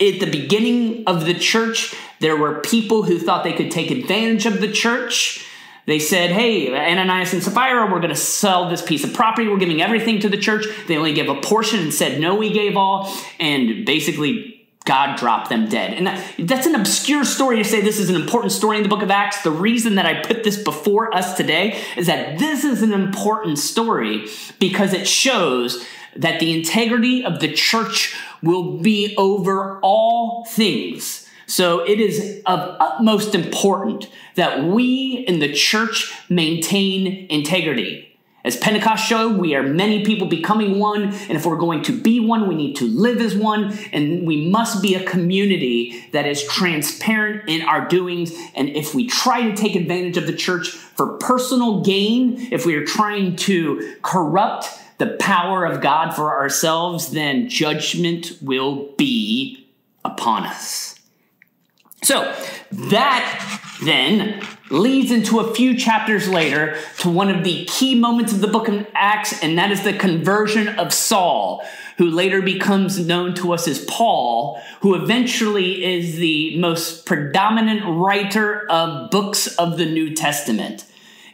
at 0.01 0.21
the 0.21 0.31
beginning 0.31 1.05
of 1.07 1.25
the 1.25 1.35
church, 1.35 1.95
there 2.21 2.37
were 2.37 2.61
people 2.61 3.05
who 3.05 3.19
thought 3.19 3.45
they 3.45 3.53
could 3.53 3.71
take 3.71 3.91
advantage 3.91 4.47
of 4.47 4.61
the 4.61 4.71
church 4.71 5.47
They 5.87 5.99
said, 5.99 6.31
Hey, 6.31 6.75
Ananias 6.75 7.33
and 7.33 7.43
Sapphira, 7.43 7.91
we're 7.91 8.01
going 8.01 8.09
to 8.09 8.17
sell 8.17 8.69
this 8.69 8.83
piece 8.83 9.05
of 9.05 9.13
property. 9.13 9.49
We're 9.49 9.59
giving 9.59 9.83
everything 9.83 10.21
to 10.21 10.29
the 10.29 10.39
church. 10.39 10.67
They 10.87 10.97
only 10.97 11.13
gave 11.13 11.29
a 11.29 11.41
portion 11.41 11.81
and 11.81 11.93
said, 11.93 12.21
No, 12.21 12.35
we 12.35 12.53
gave 12.53 12.77
all. 12.77 13.15
And 13.39 13.85
basically, 13.85 14.55
God 14.85 15.17
dropped 15.17 15.49
them 15.49 15.69
dead. 15.69 15.95
And 15.95 16.07
that, 16.07 16.35
that's 16.39 16.67
an 16.67 16.75
obscure 16.75 17.25
story 17.25 17.57
to 17.57 17.65
say 17.65 17.81
this 17.81 17.99
is 17.99 18.11
an 18.11 18.17
important 18.17 18.53
story 18.53 18.77
in 18.77 18.83
the 18.83 18.89
book 18.89 19.03
of 19.03 19.11
Acts. 19.11 19.43
The 19.43 19.51
reason 19.51 19.95
that 19.95 20.05
I 20.05 20.23
put 20.23 20.45
this 20.45 20.63
before 20.63 21.15
us 21.15 21.37
today 21.37 21.83
is 21.97 22.07
that 22.07 22.39
this 22.39 22.65
is 22.65 22.83
an 22.83 22.93
important 22.93 23.59
story 23.59 24.27
because 24.59 24.93
it 24.93 25.09
shows 25.09 25.85
that 26.17 26.39
the 26.39 26.57
integrity 26.57 27.25
of 27.25 27.41
the 27.41 27.53
church 27.53 28.15
will 28.43 28.79
be 28.79 29.15
over 29.17 29.81
all 29.81 30.45
things. 30.45 31.24
So 31.47 31.81
it 31.81 32.01
is 32.01 32.43
of 32.47 32.77
utmost 32.81 33.35
important 33.35 34.09
that 34.35 34.65
we 34.65 35.25
in 35.29 35.39
the 35.39 35.53
church 35.53 36.13
maintain 36.29 37.27
integrity. 37.29 38.11
As 38.45 38.59
Pentecost 38.59 39.07
showed, 39.07 39.39
we 39.39 39.55
are 39.55 39.63
many 39.63 40.05
people 40.05 40.27
becoming 40.27 40.79
one, 40.79 41.05
and 41.05 41.31
if 41.31 41.47
we're 41.47 41.57
going 41.57 41.83
to 41.85 41.99
be 41.99 42.21
one, 42.21 42.47
we 42.47 42.55
need 42.55 42.77
to 42.77 42.85
live 42.85 43.23
as 43.23 43.35
one, 43.35 43.73
and 43.91 44.27
we 44.27 44.51
must 44.51 44.83
be 44.83 44.95
a 44.95 45.03
community 45.03 46.07
that 46.13 46.27
is 46.27 46.45
transparent 46.45 47.49
in 47.49 47.63
our 47.63 47.89
doings. 47.89 48.35
And 48.55 48.69
if 48.69 48.95
we 48.95 49.07
try 49.07 49.49
to 49.49 49.57
take 49.57 49.75
advantage 49.75 50.19
of 50.19 50.27
the 50.27 50.35
church 50.35 50.69
for 50.69 51.17
personal 51.17 51.81
gain, 51.81 52.53
if 52.53 52.67
we 52.67 52.75
are 52.75 52.85
trying 52.85 53.37
to 53.37 53.97
corrupt 54.03 54.69
the 54.99 55.17
power 55.19 55.65
of 55.65 55.81
God 55.81 56.15
for 56.15 56.35
ourselves, 56.35 57.13
then 57.13 57.49
judgment 57.49 58.37
will 58.43 58.93
be 58.99 59.67
upon 60.05 60.45
us. 60.45 60.94
So, 62.05 62.35
that 62.71 63.61
then 63.83 64.43
leads 64.71 65.11
into 65.11 65.41
a 65.41 65.55
few 65.55 65.77
chapters 65.77 66.29
later 66.29 66.77
to 66.99 67.09
one 67.09 67.31
of 67.31 67.45
the 67.45 67.65
key 67.65 67.95
moments 67.95 68.31
of 68.33 68.43
the 68.43 68.47
book 68.47 68.69
of 68.69 68.87
Acts, 68.95 69.43
and 69.43 69.57
that 69.59 69.71
is 69.71 69.85
the 69.85 69.95
conversion 69.95 70.69
of 70.69 70.93
Saul, 70.93 71.65
who 71.97 72.11
later 72.11 72.43
becomes 72.43 72.99
known 72.99 73.35
to 73.37 73.55
us 73.55 73.67
as 73.67 73.85
Paul, 73.87 74.61
who 74.83 74.95
eventually 74.95 75.83
is 75.83 76.17
the 76.17 76.59
most 76.59 77.07
predominant 77.07 77.83
writer 77.87 78.71
of 78.71 79.11
books 79.11 79.47
of 79.57 79.79
the 79.79 79.87
New 79.87 80.15
Testament. 80.15 80.85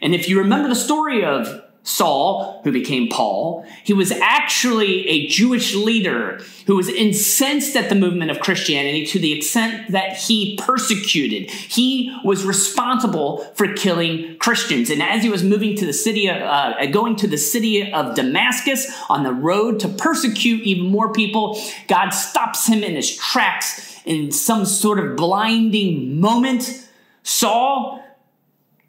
And 0.01 0.15
if 0.15 0.29
you 0.29 0.39
remember 0.39 0.69
the 0.69 0.75
story 0.75 1.25
of 1.25 1.63
Saul, 1.83 2.61
who 2.63 2.71
became 2.71 3.09
Paul, 3.09 3.65
he 3.83 3.93
was 3.93 4.11
actually 4.11 5.07
a 5.07 5.27
Jewish 5.27 5.73
leader 5.73 6.39
who 6.67 6.75
was 6.75 6.89
incensed 6.89 7.75
at 7.75 7.89
the 7.89 7.95
movement 7.95 8.29
of 8.29 8.39
Christianity 8.39 9.05
to 9.07 9.19
the 9.19 9.33
extent 9.33 9.91
that 9.91 10.15
he 10.15 10.57
persecuted. 10.57 11.49
He 11.49 12.15
was 12.23 12.45
responsible 12.45 13.39
for 13.55 13.73
killing 13.73 14.37
Christians. 14.37 14.91
And 14.91 15.01
as 15.01 15.23
he 15.23 15.29
was 15.29 15.43
moving 15.43 15.75
to 15.77 15.85
the 15.85 15.93
city, 15.93 16.27
of, 16.27 16.37
uh, 16.37 16.85
going 16.87 17.15
to 17.17 17.27
the 17.27 17.37
city 17.37 17.91
of 17.91 18.15
Damascus 18.15 18.87
on 19.09 19.23
the 19.23 19.33
road 19.33 19.79
to 19.79 19.87
persecute 19.87 20.61
even 20.61 20.85
more 20.85 21.11
people, 21.11 21.59
God 21.87 22.09
stops 22.09 22.67
him 22.67 22.83
in 22.83 22.93
his 22.93 23.15
tracks 23.15 23.99
in 24.05 24.31
some 24.31 24.65
sort 24.65 24.99
of 24.99 25.15
blinding 25.15 26.19
moment. 26.19 26.87
Saul 27.23 28.03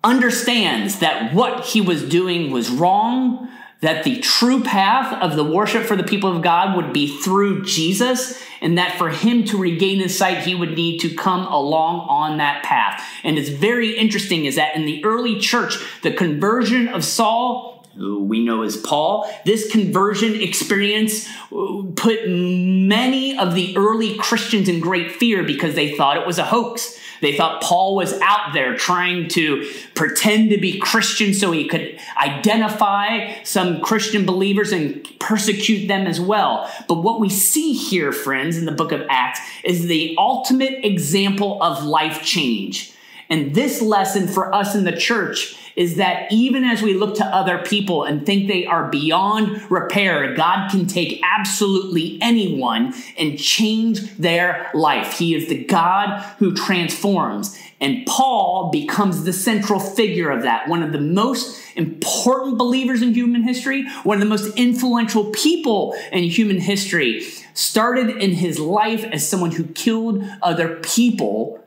understands 0.04 0.98
that 0.98 1.32
what 1.32 1.64
he 1.64 1.80
was 1.80 2.08
doing 2.08 2.50
was 2.50 2.70
wrong, 2.70 3.48
that 3.80 4.04
the 4.04 4.18
true 4.20 4.62
path 4.62 5.12
of 5.22 5.36
the 5.36 5.44
worship 5.44 5.84
for 5.84 5.96
the 5.96 6.04
people 6.04 6.34
of 6.34 6.42
God 6.42 6.76
would 6.76 6.92
be 6.92 7.18
through 7.18 7.64
Jesus, 7.64 8.42
and 8.60 8.78
that 8.78 8.96
for 8.96 9.10
him 9.10 9.44
to 9.44 9.58
regain 9.58 9.98
his 9.98 10.16
sight, 10.16 10.38
he 10.38 10.54
would 10.54 10.74
need 10.76 11.00
to 11.00 11.14
come 11.14 11.46
along 11.46 12.06
on 12.08 12.38
that 12.38 12.62
path. 12.62 13.04
And 13.24 13.38
it's 13.38 13.48
very 13.48 13.96
interesting 13.96 14.44
is 14.44 14.56
that 14.56 14.76
in 14.76 14.84
the 14.84 15.04
early 15.04 15.38
church, 15.38 15.76
the 16.02 16.12
conversion 16.12 16.88
of 16.88 17.04
Saul 17.04 17.72
who 17.96 18.24
we 18.24 18.42
know 18.44 18.62
as 18.62 18.76
Paul. 18.76 19.30
This 19.44 19.70
conversion 19.70 20.34
experience 20.34 21.28
put 21.50 22.26
many 22.26 23.38
of 23.38 23.54
the 23.54 23.76
early 23.76 24.16
Christians 24.16 24.68
in 24.68 24.80
great 24.80 25.12
fear 25.12 25.42
because 25.42 25.74
they 25.74 25.96
thought 25.96 26.16
it 26.16 26.26
was 26.26 26.38
a 26.38 26.44
hoax. 26.44 26.98
They 27.22 27.36
thought 27.36 27.62
Paul 27.62 27.94
was 27.94 28.12
out 28.20 28.52
there 28.52 28.76
trying 28.76 29.28
to 29.28 29.70
pretend 29.94 30.50
to 30.50 30.58
be 30.58 30.78
Christian 30.78 31.32
so 31.32 31.52
he 31.52 31.68
could 31.68 31.98
identify 32.20 33.42
some 33.44 33.80
Christian 33.80 34.26
believers 34.26 34.72
and 34.72 35.08
persecute 35.20 35.86
them 35.86 36.06
as 36.06 36.20
well. 36.20 36.70
But 36.88 36.96
what 36.96 37.20
we 37.20 37.30
see 37.30 37.72
here, 37.72 38.12
friends, 38.12 38.58
in 38.58 38.64
the 38.64 38.72
book 38.72 38.90
of 38.90 39.06
Acts 39.08 39.40
is 39.64 39.86
the 39.86 40.16
ultimate 40.18 40.84
example 40.84 41.62
of 41.62 41.84
life 41.84 42.22
change. 42.22 42.91
And 43.32 43.54
this 43.54 43.80
lesson 43.80 44.28
for 44.28 44.54
us 44.54 44.74
in 44.74 44.84
the 44.84 44.94
church 44.94 45.56
is 45.74 45.96
that 45.96 46.30
even 46.30 46.64
as 46.64 46.82
we 46.82 46.92
look 46.92 47.16
to 47.16 47.24
other 47.24 47.60
people 47.60 48.04
and 48.04 48.26
think 48.26 48.46
they 48.46 48.66
are 48.66 48.90
beyond 48.90 49.70
repair, 49.70 50.34
God 50.34 50.70
can 50.70 50.86
take 50.86 51.18
absolutely 51.24 52.18
anyone 52.20 52.92
and 53.16 53.38
change 53.38 54.18
their 54.18 54.70
life. 54.74 55.14
He 55.16 55.34
is 55.34 55.48
the 55.48 55.64
God 55.64 56.20
who 56.40 56.54
transforms. 56.54 57.58
And 57.80 58.04
Paul 58.04 58.70
becomes 58.70 59.24
the 59.24 59.32
central 59.32 59.80
figure 59.80 60.30
of 60.30 60.42
that, 60.42 60.68
one 60.68 60.82
of 60.82 60.92
the 60.92 61.00
most 61.00 61.58
important 61.74 62.58
believers 62.58 63.00
in 63.00 63.14
human 63.14 63.44
history, 63.44 63.88
one 64.02 64.18
of 64.18 64.20
the 64.20 64.28
most 64.28 64.54
influential 64.58 65.30
people 65.30 65.96
in 66.12 66.24
human 66.24 66.60
history. 66.60 67.26
Started 67.54 68.10
in 68.22 68.32
his 68.32 68.58
life 68.58 69.04
as 69.04 69.26
someone 69.26 69.52
who 69.52 69.64
killed 69.64 70.22
other 70.42 70.76
people 70.80 71.61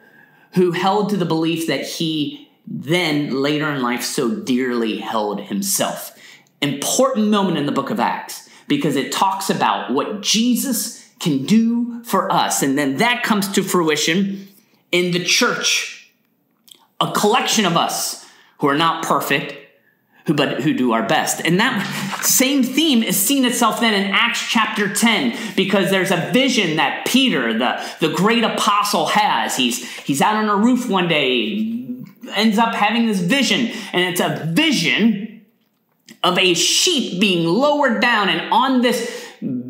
who 0.56 0.72
held 0.72 1.10
to 1.10 1.18
the 1.18 1.26
belief 1.26 1.68
that 1.68 1.86
he 1.86 2.50
then 2.66 3.42
later 3.42 3.70
in 3.70 3.82
life 3.82 4.02
so 4.02 4.34
dearly 4.34 4.98
held 4.98 5.42
himself. 5.42 6.18
Important 6.62 7.28
moment 7.28 7.58
in 7.58 7.66
the 7.66 7.72
book 7.72 7.90
of 7.90 8.00
Acts 8.00 8.50
because 8.68 8.96
it 8.96 9.12
talks 9.12 9.50
about 9.50 9.92
what 9.94 10.22
Jesus 10.22 11.08
can 11.20 11.46
do 11.46 12.04
for 12.04 12.32
us. 12.32 12.64
And 12.64 12.78
then 12.78 12.98
that 12.98 13.24
comes 13.24 13.52
to 13.54 13.64
fruition 13.64 14.48
in 14.92 15.12
the 15.12 15.24
church. 15.24 16.12
A 17.00 17.12
collection 17.12 17.66
of 17.66 17.76
us 17.76 18.26
who 18.60 18.68
are 18.68 18.78
not 18.78 19.04
perfect, 19.04 19.56
who 20.26 20.34
but 20.34 20.62
who 20.62 20.74
do 20.74 20.94
our 20.94 21.06
best. 21.06 21.46
And 21.46 21.60
that 21.60 21.84
same 22.26 22.64
theme 22.64 23.04
is 23.04 23.18
seen 23.18 23.46
itself 23.46 23.80
then 23.80 23.94
in 23.94 24.12
Acts 24.12 24.46
chapter 24.50 24.94
10 24.94 25.56
because 25.56 25.90
there's 25.90 26.12
a 26.12 26.32
vision 26.32 26.78
that 26.78 27.06
Peter, 27.06 27.58
the, 27.58 27.84
the 28.00 28.10
great 28.10 28.44
apostle 28.44 29.08
has. 29.08 29.56
He's 29.56 29.90
he's 30.02 30.22
out 30.22 30.36
on 30.36 30.50
a 30.50 30.56
roof 30.56 30.90
one 30.90 31.08
day 31.08 31.76
ends 32.34 32.58
up 32.58 32.74
having 32.74 33.06
this 33.06 33.20
vision, 33.20 33.72
and 33.94 34.02
it's 34.02 34.22
a 34.22 34.46
vision 34.52 35.46
of 36.24 36.38
a 36.38 36.54
sheep 36.54 37.20
being 37.20 37.48
lowered 37.48 38.02
down, 38.02 38.30
and 38.30 38.52
on 38.52 38.82
this 38.82 39.26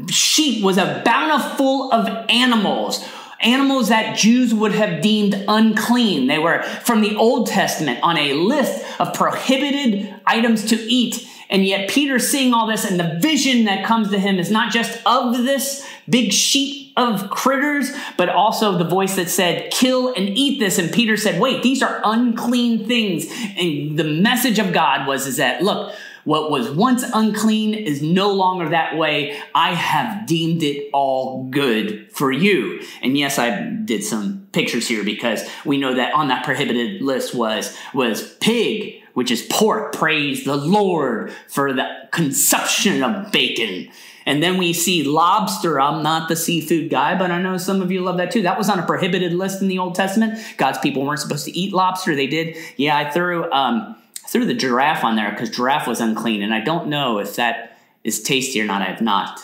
sheep 0.10 0.64
was 0.64 0.78
a 0.78 1.02
bountiful 1.06 1.92
of 1.92 2.08
animals. 2.30 3.06
Animals 3.42 3.90
that 3.90 4.18
Jews 4.18 4.54
would 4.54 4.72
have 4.72 5.02
deemed 5.02 5.44
unclean. 5.48 6.28
They 6.28 6.40
were 6.40 6.64
from 6.64 7.02
the 7.02 7.16
Old 7.16 7.48
Testament 7.48 8.00
on 8.02 8.18
a 8.18 8.34
list 8.34 8.84
of 9.00 9.14
prohibited 9.14 10.16
items 10.26 10.66
to 10.66 10.76
eat. 10.76 11.28
And 11.50 11.66
yet, 11.66 11.90
Peter 11.90 12.20
seeing 12.20 12.54
all 12.54 12.68
this, 12.68 12.86
and 12.90 13.00
the 13.00 13.20
vision 13.22 13.66
that 13.66 13.86
comes 13.86 14.10
to 14.12 14.20
him 14.20 14.40
is 14.40 14.50
not 14.50 14.74
just 14.74 15.00
of 15.06 15.38
this 15.38 15.88
big 16.10 16.32
sheep 16.32 16.94
of 16.98 17.30
critters, 17.30 17.92
but 18.18 18.30
also 18.30 18.78
the 18.78 18.86
voice 18.86 19.16
that 19.16 19.30
said, 19.30 19.72
kill 19.72 20.14
and 20.14 20.30
eat 20.30 20.60
this. 20.60 20.78
And 20.78 20.92
Peter 20.92 21.18
said, 21.18 21.42
wait, 21.42 21.62
these 21.62 21.82
are 21.82 22.02
unclean 22.04 22.88
things. 22.88 23.26
And 23.58 23.98
the 24.00 24.04
message 24.04 24.60
of 24.60 24.74
God 24.74 25.08
was, 25.08 25.28
is 25.28 25.38
that, 25.38 25.62
look, 25.62 25.94
what 26.24 26.50
was 26.50 26.72
once 26.72 27.04
unclean 27.14 27.76
is 27.76 28.02
no 28.02 28.32
longer 28.32 28.70
that 28.70 28.98
way. 28.98 29.40
I 29.54 29.74
have 29.74 30.26
deemed 30.26 30.64
it 30.64 30.90
all 30.92 31.44
good 31.50 32.12
for 32.12 32.32
you. 32.32 32.82
And 33.02 33.18
yes, 33.18 33.38
I 33.38 33.62
did 33.62 34.04
some 34.04 34.48
pictures 34.52 34.88
here 34.88 35.04
because 35.04 35.48
we 35.66 35.78
know 35.78 35.94
that 35.96 36.16
on 36.16 36.30
that 36.30 36.44
prohibited 36.44 37.02
list 37.02 37.36
was, 37.36 37.78
was 37.94 38.34
pig, 38.38 39.04
which 39.16 39.32
is 39.32 39.42
pork. 39.50 39.94
Praise 39.94 40.44
the 40.44 40.56
Lord 40.56 41.34
for 41.48 41.74
the 41.74 42.08
consumption 42.12 43.02
of 43.02 43.32
bacon. 43.32 43.90
And 44.26 44.44
then 44.44 44.58
we 44.58 44.74
see 44.74 45.04
lobster. 45.04 45.80
I'm 45.80 46.04
not 46.04 46.28
the 46.28 46.36
seafood 46.36 46.90
guy, 46.90 47.18
but 47.18 47.32
I 47.32 47.42
know 47.42 47.58
some 47.58 47.82
of 47.82 47.92
you 47.92 48.02
love 48.02 48.18
that 48.18 48.32
too. 48.32 48.42
That 48.42 48.58
was 48.58 48.70
on 48.70 48.78
a 48.78 48.86
prohibited 48.86 49.34
list 49.34 49.62
in 49.62 49.68
the 49.68 49.80
Old 49.80 49.96
Testament. 49.96 50.40
God's 50.58 50.80
people 50.80 51.04
weren't 51.04 51.20
supposed 51.20 51.46
to 51.46 51.58
eat 51.58 51.74
lobster. 51.74 52.16
They 52.16 52.28
did. 52.28 52.58
Yeah, 52.76 52.98
I 52.98 53.10
threw 53.10 53.50
um, 53.52 53.96
threw 54.28 54.46
the 54.46 54.54
giraffe 54.54 55.04
on 55.04 55.16
there 55.16 55.32
because 55.32 55.50
giraffe 55.50 55.88
was 55.88 56.02
unclean, 56.02 56.42
and 56.42 56.54
I 56.54 56.60
don't 56.60 56.88
know 56.88 57.20
if 57.20 57.36
that 57.38 57.78
is 58.04 58.22
tasty 58.22 58.60
or 58.62 58.66
not. 58.66 58.82
I 58.82 58.86
have 58.86 59.02
not 59.02 59.40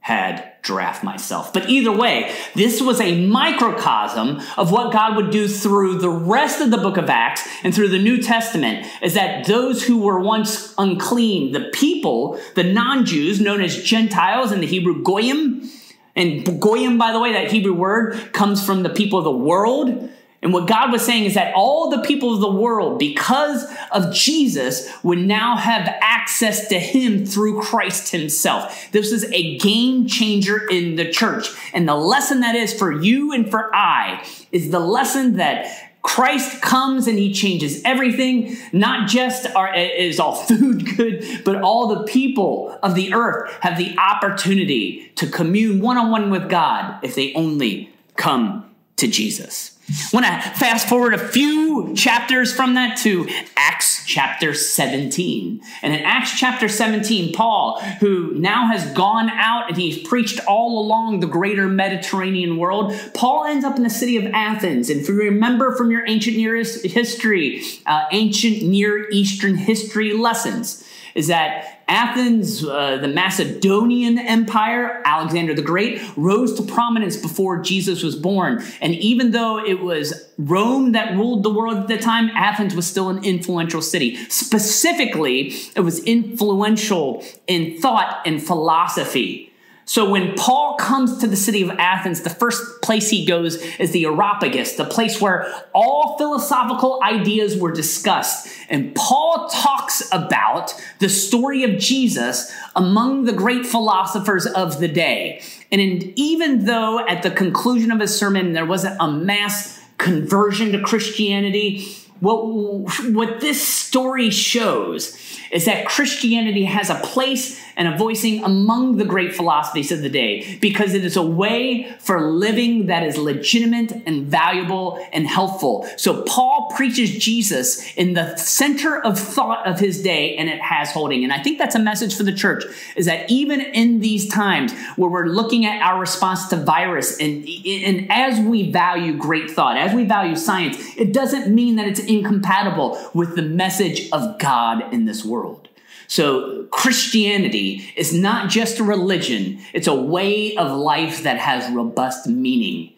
had 0.00 0.55
giraffe 0.66 1.02
myself. 1.02 1.52
But 1.52 1.68
either 1.70 1.92
way, 1.92 2.34
this 2.54 2.82
was 2.82 3.00
a 3.00 3.26
microcosm 3.26 4.40
of 4.56 4.72
what 4.72 4.92
God 4.92 5.16
would 5.16 5.30
do 5.30 5.48
through 5.48 5.98
the 5.98 6.10
rest 6.10 6.60
of 6.60 6.70
the 6.70 6.78
book 6.78 6.96
of 6.96 7.08
Acts 7.08 7.46
and 7.62 7.74
through 7.74 7.88
the 7.88 7.98
New 7.98 8.20
Testament 8.20 8.86
is 9.00 9.14
that 9.14 9.46
those 9.46 9.84
who 9.84 9.98
were 9.98 10.20
once 10.20 10.74
unclean, 10.78 11.52
the 11.52 11.70
people, 11.72 12.40
the 12.54 12.64
non-Jews 12.64 13.40
known 13.40 13.60
as 13.60 13.82
Gentiles 13.82 14.52
in 14.52 14.60
the 14.60 14.66
Hebrew 14.66 15.02
goyim, 15.02 15.70
and 16.16 16.60
goyim, 16.60 16.96
by 16.96 17.12
the 17.12 17.20
way, 17.20 17.34
that 17.34 17.50
Hebrew 17.50 17.74
word 17.74 18.32
comes 18.32 18.64
from 18.64 18.82
the 18.82 18.88
people 18.88 19.18
of 19.18 19.24
the 19.24 19.30
world. 19.30 20.10
And 20.42 20.52
what 20.52 20.68
God 20.68 20.92
was 20.92 21.04
saying 21.04 21.24
is 21.24 21.34
that 21.34 21.54
all 21.54 21.90
the 21.90 22.02
people 22.02 22.34
of 22.34 22.40
the 22.40 22.50
world, 22.50 22.98
because 22.98 23.64
of 23.90 24.12
Jesus, 24.14 24.88
would 25.02 25.18
now 25.18 25.56
have 25.56 25.88
access 26.00 26.68
to 26.68 26.78
Him 26.78 27.24
through 27.24 27.62
Christ 27.62 28.10
Himself. 28.10 28.88
This 28.92 29.12
is 29.12 29.24
a 29.32 29.58
game 29.58 30.06
changer 30.06 30.68
in 30.68 30.96
the 30.96 31.10
church. 31.10 31.48
And 31.72 31.88
the 31.88 31.96
lesson 31.96 32.40
that 32.40 32.54
is 32.54 32.72
for 32.72 32.92
you 32.92 33.32
and 33.32 33.50
for 33.50 33.74
I 33.74 34.24
is 34.52 34.70
the 34.70 34.80
lesson 34.80 35.36
that 35.36 35.86
Christ 36.06 36.62
comes 36.62 37.08
and 37.08 37.18
he 37.18 37.32
changes 37.32 37.82
everything, 37.84 38.56
not 38.72 39.08
just 39.08 39.44
our, 39.56 39.74
is 39.74 40.20
all 40.20 40.34
food 40.46 40.96
good, 40.96 41.42
but 41.44 41.60
all 41.60 41.88
the 41.88 42.04
people 42.04 42.78
of 42.80 42.94
the 42.94 43.12
earth 43.12 43.50
have 43.60 43.76
the 43.76 43.98
opportunity 43.98 45.10
to 45.16 45.26
commune 45.26 45.80
one 45.80 45.96
on 45.96 46.12
one 46.12 46.30
with 46.30 46.48
God 46.48 47.00
if 47.02 47.16
they 47.16 47.34
only 47.34 47.92
come 48.14 48.72
to 48.98 49.08
Jesus. 49.08 49.75
Want 50.12 50.26
to 50.26 50.32
fast 50.58 50.88
forward 50.88 51.14
a 51.14 51.18
few 51.18 51.94
chapters 51.94 52.52
from 52.52 52.74
that 52.74 52.96
to 52.98 53.28
Acts 53.56 54.04
chapter 54.04 54.52
17. 54.52 55.60
And 55.82 55.92
in 55.92 56.00
Acts 56.00 56.36
chapter 56.36 56.68
17, 56.68 57.32
Paul, 57.32 57.80
who 58.00 58.34
now 58.34 58.66
has 58.66 58.84
gone 58.92 59.30
out 59.30 59.68
and 59.68 59.76
he's 59.76 60.06
preached 60.06 60.40
all 60.46 60.80
along 60.80 61.20
the 61.20 61.28
greater 61.28 61.68
Mediterranean 61.68 62.56
world, 62.56 62.94
Paul 63.14 63.44
ends 63.44 63.64
up 63.64 63.76
in 63.76 63.84
the 63.84 63.90
city 63.90 64.16
of 64.16 64.26
Athens. 64.32 64.90
And 64.90 65.02
if 65.02 65.08
you 65.08 65.14
remember 65.14 65.76
from 65.76 65.92
your 65.92 66.04
ancient 66.06 66.36
Near 66.36 66.56
history, 66.56 67.62
uh, 67.86 68.06
ancient 68.10 68.62
Near 68.62 69.08
Eastern 69.10 69.56
history 69.56 70.12
lessons, 70.12 70.82
is 71.14 71.28
that 71.28 71.75
Athens, 71.88 72.64
uh, 72.64 72.98
the 72.98 73.08
Macedonian 73.08 74.18
Empire, 74.18 75.02
Alexander 75.04 75.54
the 75.54 75.62
Great, 75.62 76.02
rose 76.16 76.54
to 76.54 76.62
prominence 76.64 77.16
before 77.16 77.62
Jesus 77.62 78.02
was 78.02 78.16
born. 78.16 78.64
And 78.80 78.94
even 78.96 79.30
though 79.30 79.64
it 79.64 79.80
was 79.80 80.28
Rome 80.36 80.92
that 80.92 81.14
ruled 81.14 81.44
the 81.44 81.50
world 81.50 81.76
at 81.76 81.88
the 81.88 81.98
time, 81.98 82.30
Athens 82.30 82.74
was 82.74 82.86
still 82.86 83.08
an 83.08 83.24
influential 83.24 83.80
city. 83.80 84.16
Specifically, 84.28 85.54
it 85.76 85.80
was 85.80 86.00
influential 86.00 87.24
in 87.46 87.80
thought 87.80 88.20
and 88.26 88.42
philosophy. 88.42 89.45
So 89.88 90.10
when 90.10 90.34
Paul 90.34 90.74
comes 90.74 91.18
to 91.18 91.28
the 91.28 91.36
city 91.36 91.62
of 91.62 91.70
Athens, 91.70 92.22
the 92.22 92.30
first 92.30 92.82
place 92.82 93.08
he 93.08 93.24
goes 93.24 93.54
is 93.78 93.92
the 93.92 94.04
Areopagus, 94.04 94.72
the 94.72 94.84
place 94.84 95.20
where 95.20 95.52
all 95.72 96.18
philosophical 96.18 97.00
ideas 97.04 97.56
were 97.56 97.70
discussed. 97.70 98.48
And 98.68 98.96
Paul 98.96 99.48
talks 99.48 100.02
about 100.10 100.74
the 100.98 101.08
story 101.08 101.62
of 101.62 101.78
Jesus 101.78 102.52
among 102.74 103.24
the 103.24 103.32
great 103.32 103.64
philosophers 103.64 104.44
of 104.44 104.80
the 104.80 104.88
day. 104.88 105.40
And 105.70 105.80
in, 105.80 106.12
even 106.16 106.64
though 106.64 107.06
at 107.06 107.22
the 107.22 107.30
conclusion 107.30 107.92
of 107.92 108.00
his 108.00 108.16
sermon 108.16 108.54
there 108.54 108.66
wasn't 108.66 108.96
a 108.98 109.08
mass 109.08 109.80
conversion 109.98 110.72
to 110.72 110.82
Christianity, 110.82 112.05
what, 112.20 112.90
what 113.12 113.40
this 113.40 113.66
story 113.66 114.30
shows 114.30 115.16
is 115.50 115.66
that 115.66 115.86
Christianity 115.86 116.64
has 116.64 116.90
a 116.90 116.96
place 116.96 117.60
and 117.76 117.88
a 117.88 117.96
voicing 117.96 118.42
among 118.42 118.96
the 118.96 119.04
great 119.04 119.34
philosophies 119.34 119.92
of 119.92 120.00
the 120.00 120.08
day 120.08 120.58
because 120.60 120.94
it 120.94 121.04
is 121.04 121.16
a 121.16 121.22
way 121.22 121.94
for 121.98 122.30
living 122.30 122.86
that 122.86 123.02
is 123.02 123.18
legitimate 123.18 123.92
and 124.06 124.26
valuable 124.26 125.04
and 125.12 125.26
helpful. 125.26 125.86
So 125.96 126.22
Paul 126.22 126.72
preaches 126.74 127.10
Jesus 127.10 127.94
in 127.94 128.14
the 128.14 128.34
center 128.36 128.98
of 128.98 129.18
thought 129.18 129.66
of 129.66 129.78
his 129.78 130.02
day 130.02 130.36
and 130.36 130.48
it 130.48 130.60
has 130.60 130.90
holding. 130.90 131.22
And 131.22 131.32
I 131.32 131.42
think 131.42 131.58
that's 131.58 131.74
a 131.74 131.80
message 131.80 132.16
for 132.16 132.22
the 132.22 132.32
church 132.32 132.64
is 132.96 133.06
that 133.06 133.30
even 133.30 133.60
in 133.60 134.00
these 134.00 134.28
times 134.28 134.72
where 134.96 135.10
we're 135.10 135.26
looking 135.26 135.66
at 135.66 135.82
our 135.82 136.00
response 136.00 136.48
to 136.48 136.56
virus 136.56 137.18
and, 137.20 137.46
and 137.66 138.10
as 138.10 138.40
we 138.40 138.70
value 138.70 139.16
great 139.16 139.50
thought, 139.50 139.76
as 139.76 139.94
we 139.94 140.04
value 140.04 140.36
science, 140.36 140.78
it 140.96 141.12
doesn't 141.12 141.54
mean 141.54 141.76
that 141.76 141.86
it's 141.86 142.00
incompatible 142.06 142.98
with 143.14 143.36
the 143.36 143.42
message 143.42 144.10
of 144.12 144.38
God 144.38 144.92
in 144.92 145.04
this 145.04 145.24
world. 145.24 145.68
So, 146.08 146.66
Christianity 146.70 147.92
is 147.96 148.14
not 148.14 148.48
just 148.48 148.78
a 148.78 148.84
religion, 148.84 149.60
it's 149.72 149.88
a 149.88 149.94
way 149.94 150.56
of 150.56 150.70
life 150.76 151.24
that 151.24 151.38
has 151.38 151.72
robust 151.74 152.28
meaning, 152.28 152.92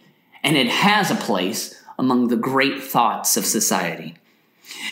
and 0.45 0.57
it 0.57 0.69
has 0.69 1.11
a 1.11 1.15
place 1.15 1.83
among 1.99 2.29
the 2.29 2.37
great 2.37 2.83
thoughts 2.83 3.37
of 3.37 3.47
society. 3.47 4.15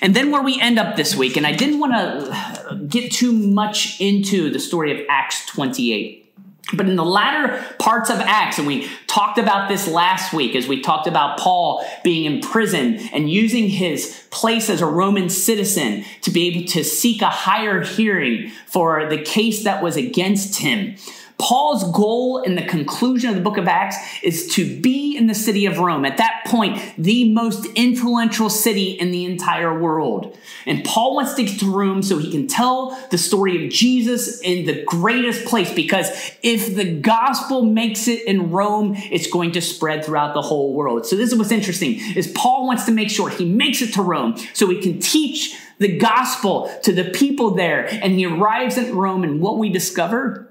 And 0.00 0.16
then, 0.16 0.30
where 0.30 0.42
we 0.42 0.60
end 0.60 0.78
up 0.78 0.96
this 0.96 1.14
week, 1.14 1.36
and 1.36 1.46
I 1.46 1.52
didn't 1.52 1.78
want 1.78 1.92
to 1.92 2.80
get 2.88 3.12
too 3.12 3.32
much 3.32 4.00
into 4.00 4.50
the 4.50 4.58
story 4.58 4.98
of 4.98 5.06
Acts 5.10 5.44
28. 5.46 6.25
But 6.74 6.88
in 6.88 6.96
the 6.96 7.04
latter 7.04 7.64
parts 7.78 8.10
of 8.10 8.18
Acts, 8.18 8.58
and 8.58 8.66
we 8.66 8.88
talked 9.06 9.38
about 9.38 9.68
this 9.68 9.86
last 9.86 10.32
week 10.32 10.56
as 10.56 10.66
we 10.66 10.82
talked 10.82 11.06
about 11.06 11.38
Paul 11.38 11.86
being 12.02 12.24
in 12.24 12.40
prison 12.40 12.96
and 13.12 13.30
using 13.30 13.68
his 13.68 14.26
place 14.30 14.68
as 14.68 14.80
a 14.80 14.86
Roman 14.86 15.28
citizen 15.28 16.04
to 16.22 16.30
be 16.32 16.48
able 16.48 16.66
to 16.72 16.82
seek 16.82 17.22
a 17.22 17.30
higher 17.30 17.82
hearing 17.82 18.50
for 18.66 19.08
the 19.08 19.18
case 19.18 19.62
that 19.62 19.80
was 19.80 19.96
against 19.96 20.58
him. 20.58 20.96
Paul's 21.38 21.84
goal 21.92 22.38
in 22.42 22.54
the 22.54 22.62
conclusion 22.62 23.28
of 23.28 23.36
the 23.36 23.42
book 23.42 23.58
of 23.58 23.68
Acts 23.68 23.96
is 24.22 24.48
to 24.54 24.80
be 24.80 25.16
in 25.16 25.26
the 25.26 25.34
city 25.34 25.66
of 25.66 25.78
Rome. 25.78 26.04
At 26.04 26.16
that 26.16 26.44
point, 26.46 26.80
the 26.96 27.30
most 27.32 27.66
influential 27.74 28.48
city 28.48 28.92
in 28.92 29.10
the 29.10 29.26
entire 29.26 29.78
world. 29.78 30.36
And 30.64 30.82
Paul 30.82 31.14
wants 31.14 31.34
to 31.34 31.44
get 31.44 31.60
to 31.60 31.70
Rome 31.70 32.02
so 32.02 32.18
he 32.18 32.30
can 32.30 32.46
tell 32.46 32.98
the 33.10 33.18
story 33.18 33.64
of 33.64 33.70
Jesus 33.70 34.40
in 34.40 34.64
the 34.64 34.82
greatest 34.84 35.44
place 35.44 35.72
because 35.72 36.08
if 36.42 36.74
the 36.74 36.90
gospel 37.00 37.62
makes 37.62 38.08
it 38.08 38.26
in 38.26 38.50
Rome, 38.50 38.94
it's 38.96 39.30
going 39.30 39.52
to 39.52 39.60
spread 39.60 40.04
throughout 40.04 40.32
the 40.32 40.42
whole 40.42 40.72
world. 40.72 41.04
So 41.04 41.16
this 41.16 41.32
is 41.32 41.38
what's 41.38 41.52
interesting 41.52 42.00
is 42.16 42.28
Paul 42.28 42.66
wants 42.66 42.86
to 42.86 42.92
make 42.92 43.10
sure 43.10 43.28
he 43.28 43.44
makes 43.44 43.82
it 43.82 43.92
to 43.94 44.02
Rome 44.02 44.36
so 44.54 44.68
he 44.68 44.80
can 44.80 45.00
teach 45.00 45.54
the 45.78 45.98
gospel 45.98 46.74
to 46.82 46.92
the 46.92 47.04
people 47.04 47.50
there. 47.50 47.86
And 47.86 48.14
he 48.14 48.24
arrives 48.24 48.78
at 48.78 48.92
Rome 48.94 49.22
and 49.22 49.40
what 49.40 49.58
we 49.58 49.68
discover 49.68 50.50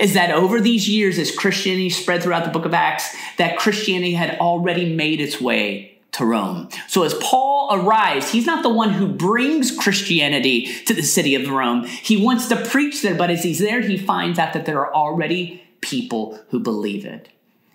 is 0.00 0.14
that 0.14 0.30
over 0.30 0.60
these 0.60 0.88
years, 0.88 1.18
as 1.18 1.30
Christianity 1.30 1.90
spread 1.90 2.22
throughout 2.22 2.44
the 2.44 2.50
book 2.50 2.64
of 2.64 2.74
Acts, 2.74 3.14
that 3.36 3.58
Christianity 3.58 4.14
had 4.14 4.38
already 4.38 4.92
made 4.94 5.20
its 5.20 5.40
way 5.40 5.98
to 6.12 6.24
Rome. 6.24 6.68
So 6.88 7.04
as 7.04 7.14
Paul 7.14 7.68
arrives, 7.70 8.30
he's 8.30 8.46
not 8.46 8.62
the 8.62 8.68
one 8.68 8.90
who 8.90 9.06
brings 9.06 9.76
Christianity 9.76 10.72
to 10.84 10.94
the 10.94 11.02
city 11.02 11.34
of 11.34 11.48
Rome. 11.48 11.84
He 11.84 12.22
wants 12.22 12.48
to 12.48 12.56
preach 12.56 13.02
there, 13.02 13.14
but 13.14 13.30
as 13.30 13.42
he's 13.42 13.58
there, 13.58 13.80
he 13.80 13.96
finds 13.96 14.38
out 14.38 14.52
that 14.52 14.66
there 14.66 14.80
are 14.80 14.94
already 14.94 15.62
people 15.80 16.40
who 16.48 16.58
believe 16.60 17.04
it. 17.04 17.28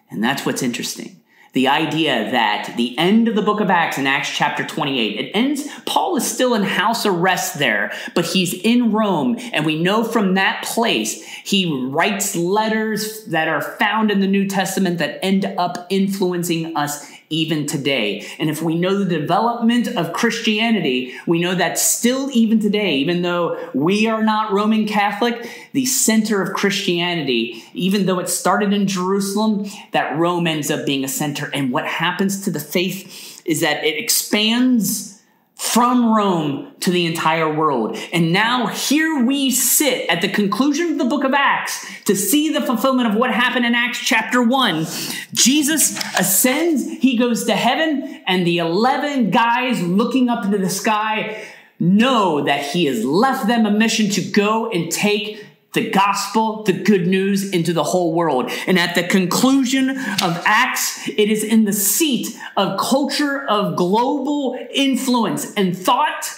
And 0.09 0.23
that's 0.23 0.45
what's 0.45 0.63
interesting 0.63 1.19
the 1.53 1.67
idea 1.67 2.31
that 2.31 2.73
the 2.77 2.97
end 2.97 3.27
of 3.27 3.35
the 3.35 3.41
book 3.41 3.59
of 3.59 3.69
Acts 3.69 3.99
in 3.99 4.07
Acts 4.07 4.35
chapter 4.35 4.65
28, 4.65 5.19
it 5.19 5.31
ends, 5.35 5.67
Paul 5.85 6.15
is 6.15 6.29
still 6.29 6.55
in 6.55 6.63
house 6.63 7.05
arrest 7.05 7.59
there, 7.59 7.91
but 8.15 8.25
he's 8.25 8.53
in 8.53 8.91
Rome. 8.91 9.37
And 9.53 9.63
we 9.63 9.81
know 9.81 10.03
from 10.03 10.33
that 10.33 10.63
place, 10.63 11.23
he 11.43 11.71
writes 11.89 12.35
letters 12.35 13.25
that 13.25 13.47
are 13.47 13.61
found 13.61 14.09
in 14.09 14.19
the 14.19 14.27
New 14.27 14.47
Testament 14.47 14.97
that 14.97 15.23
end 15.23 15.45
up 15.45 15.85
influencing 15.91 16.75
us 16.75 17.12
even 17.33 17.65
today. 17.65 18.25
And 18.39 18.49
if 18.49 18.61
we 18.61 18.75
know 18.75 18.97
the 18.97 19.05
development 19.05 19.87
of 19.87 20.13
Christianity, 20.13 21.13
we 21.25 21.41
know 21.41 21.55
that 21.55 21.79
still 21.79 22.29
even 22.31 22.59
today, 22.59 22.95
even 22.97 23.21
though 23.21 23.69
we 23.73 24.07
are 24.07 24.23
not 24.23 24.51
Roman 24.51 24.85
Catholic, 24.87 25.49
the 25.73 25.85
center 25.85 26.41
of 26.41 26.53
Christianity, 26.53 27.63
even 27.73 28.05
though 28.05 28.19
it 28.19 28.29
started 28.29 28.73
in 28.73 28.87
Jerusalem, 28.87 29.65
that 29.91 30.17
Rome 30.17 30.47
ends 30.47 30.69
up 30.69 30.85
being 30.85 31.03
a 31.03 31.07
center. 31.07 31.49
And 31.53 31.71
what 31.71 31.85
happens 31.85 32.43
to 32.45 32.51
the 32.51 32.59
faith 32.59 33.41
is 33.45 33.61
that 33.61 33.83
it 33.83 33.97
expands 33.97 35.12
from 35.55 36.13
Rome 36.13 36.73
to 36.81 36.91
the 36.91 37.05
entire 37.05 37.51
world. 37.51 37.97
And 38.11 38.33
now 38.33 38.67
here 38.67 39.23
we 39.23 39.49
sit 39.51 40.09
at 40.09 40.21
the 40.21 40.27
conclusion 40.27 40.91
of 40.91 40.97
the 40.97 41.05
book 41.05 41.23
of 41.23 41.33
Acts 41.33 41.85
to 42.05 42.15
see 42.15 42.51
the 42.51 42.61
fulfillment 42.61 43.09
of 43.09 43.15
what 43.15 43.31
happened 43.31 43.65
in 43.65 43.73
Acts 43.73 43.99
chapter 43.99 44.41
1. 44.41 44.85
Jesus 45.33 45.97
ascends, 46.17 46.85
he 46.99 47.17
goes 47.17 47.45
to 47.45 47.55
heaven, 47.55 48.21
and 48.27 48.45
the 48.45 48.57
11 48.57 49.31
guys 49.31 49.81
looking 49.81 50.29
up 50.29 50.45
into 50.45 50.57
the 50.57 50.69
sky 50.69 51.45
know 51.79 52.43
that 52.43 52.63
he 52.65 52.85
has 52.85 53.03
left 53.03 53.47
them 53.47 53.65
a 53.65 53.71
mission 53.71 54.09
to 54.09 54.21
go 54.21 54.69
and 54.69 54.91
take 54.91 55.45
the 55.73 55.89
gospel, 55.89 56.63
the 56.63 56.73
good 56.73 57.07
news 57.07 57.51
into 57.51 57.73
the 57.73 57.83
whole 57.83 58.13
world. 58.13 58.51
And 58.67 58.79
at 58.79 58.95
the 58.95 59.03
conclusion 59.03 59.89
of 59.89 60.41
Acts, 60.45 61.07
it 61.07 61.29
is 61.29 61.43
in 61.43 61.65
the 61.65 61.73
seat 61.73 62.39
of 62.55 62.79
culture 62.79 63.45
of 63.47 63.75
global 63.75 64.57
influence 64.71 65.53
and 65.55 65.77
thought. 65.77 66.29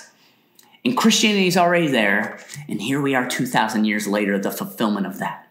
And 0.84 0.96
Christianity 0.96 1.48
is 1.48 1.58
already 1.58 1.88
there. 1.88 2.40
And 2.68 2.82
here 2.82 3.02
we 3.02 3.16
are 3.16 3.28
2,000 3.28 3.86
years 3.86 4.08
later, 4.08 4.40
the 4.40 4.52
fulfillment 4.52 5.06
of 5.06 5.20
that. 5.20 5.45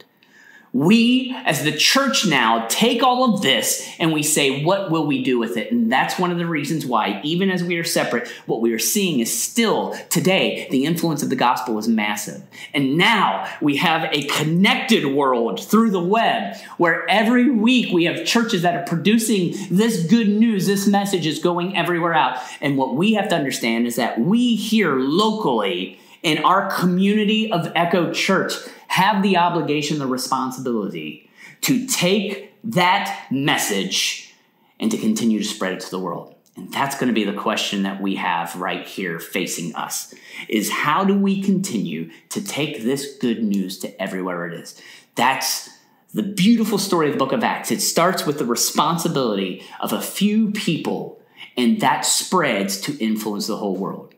We 0.75 1.33
as 1.47 1.63
the 1.63 1.71
church 1.71 2.27
now 2.27 2.67
take 2.69 3.01
all 3.01 3.33
of 3.33 3.43
this 3.43 3.89
and 4.01 4.13
we 4.13 4.25
say, 4.25 4.65
what 4.65 4.91
will 4.91 5.07
we 5.07 5.23
do 5.23 5.39
with 5.39 5.57
it? 5.57 5.71
And 5.71 5.91
that's 5.91 6.19
one 6.19 6.33
of 6.33 6.37
the 6.37 6.47
reasons 6.47 6.85
why, 6.85 7.21
even 7.23 7.49
as 7.49 7.63
we 7.63 7.77
are 7.77 7.85
separate, 7.85 8.27
what 8.47 8.61
we 8.61 8.73
are 8.73 8.79
seeing 8.79 9.21
is 9.21 9.33
still 9.33 9.97
today, 10.11 10.67
the 10.73 10.85
influence 10.85 11.23
of 11.23 11.31
the 11.31 11.37
gospel 11.37 11.79
is 11.79 11.87
massive. 11.87 12.43
And 12.75 12.99
now 12.99 13.49
we 13.63 13.77
have 13.77 14.13
a 14.13 14.25
connected 14.25 15.07
world 15.07 15.65
through 15.65 15.93
the 15.93 16.03
web 16.03 16.57
where 16.77 17.09
every 17.09 17.49
week 17.49 17.95
we 17.95 18.05
have 18.07 18.27
churches 18.27 18.63
that 18.63 18.75
are 18.75 18.85
producing 18.85 19.55
this 19.71 20.05
good 20.05 20.29
news. 20.29 20.67
This 20.67 20.89
message 20.89 21.25
is 21.25 21.39
going 21.39 21.77
everywhere 21.77 22.15
out. 22.15 22.39
And 22.61 22.77
what 22.77 22.97
we 22.97 23.15
have 23.15 23.29
to 23.29 23.37
understand 23.37 23.87
is 23.87 23.95
that 23.95 24.19
we 24.19 24.57
here 24.57 24.97
locally 24.97 26.01
in 26.25 26.39
our 26.39 26.69
community 26.69 27.53
of 27.53 27.71
Echo 27.77 28.11
Church 28.13 28.55
have 28.95 29.25
the 29.25 29.37
obligation, 29.37 29.99
the 29.99 30.07
responsibility 30.07 31.29
to 31.63 31.85
take 31.89 32.53
that 32.63 33.27
message 33.29 34.33
and 34.79 34.89
to 34.89 34.97
continue 34.97 35.41
to 35.41 35.45
spread 35.45 35.73
it 35.73 35.81
to 35.81 35.91
the 35.91 35.99
world. 35.99 36.33
And 36.55 36.73
that's 36.73 36.97
going 36.97 37.09
to 37.09 37.13
be 37.13 37.25
the 37.25 37.33
question 37.33 37.83
that 37.83 38.01
we 38.01 38.15
have 38.15 38.55
right 38.55 38.87
here 38.87 39.19
facing 39.19 39.75
us 39.75 40.15
is 40.49 40.71
how 40.71 41.03
do 41.03 41.19
we 41.19 41.43
continue 41.43 42.13
to 42.29 42.41
take 42.41 42.85
this 42.85 43.19
good 43.19 43.43
news 43.43 43.81
to 43.81 44.01
everywhere 44.01 44.47
it 44.47 44.55
is? 44.55 44.81
That's 45.17 45.71
the 46.13 46.23
beautiful 46.23 46.79
story 46.79 47.09
of 47.09 47.15
the 47.15 47.19
book 47.19 47.33
of 47.33 47.43
Acts. 47.43 47.73
It 47.73 47.81
starts 47.81 48.25
with 48.25 48.39
the 48.39 48.47
responsibility 48.47 49.65
of 49.81 49.93
a 49.93 50.01
few 50.01 50.53
people 50.53 51.21
and 51.57 51.81
that 51.81 52.05
spreads 52.05 52.81
to 52.83 52.97
influence 52.99 53.49
the 53.49 53.57
whole 53.57 53.75
world. 53.75 54.14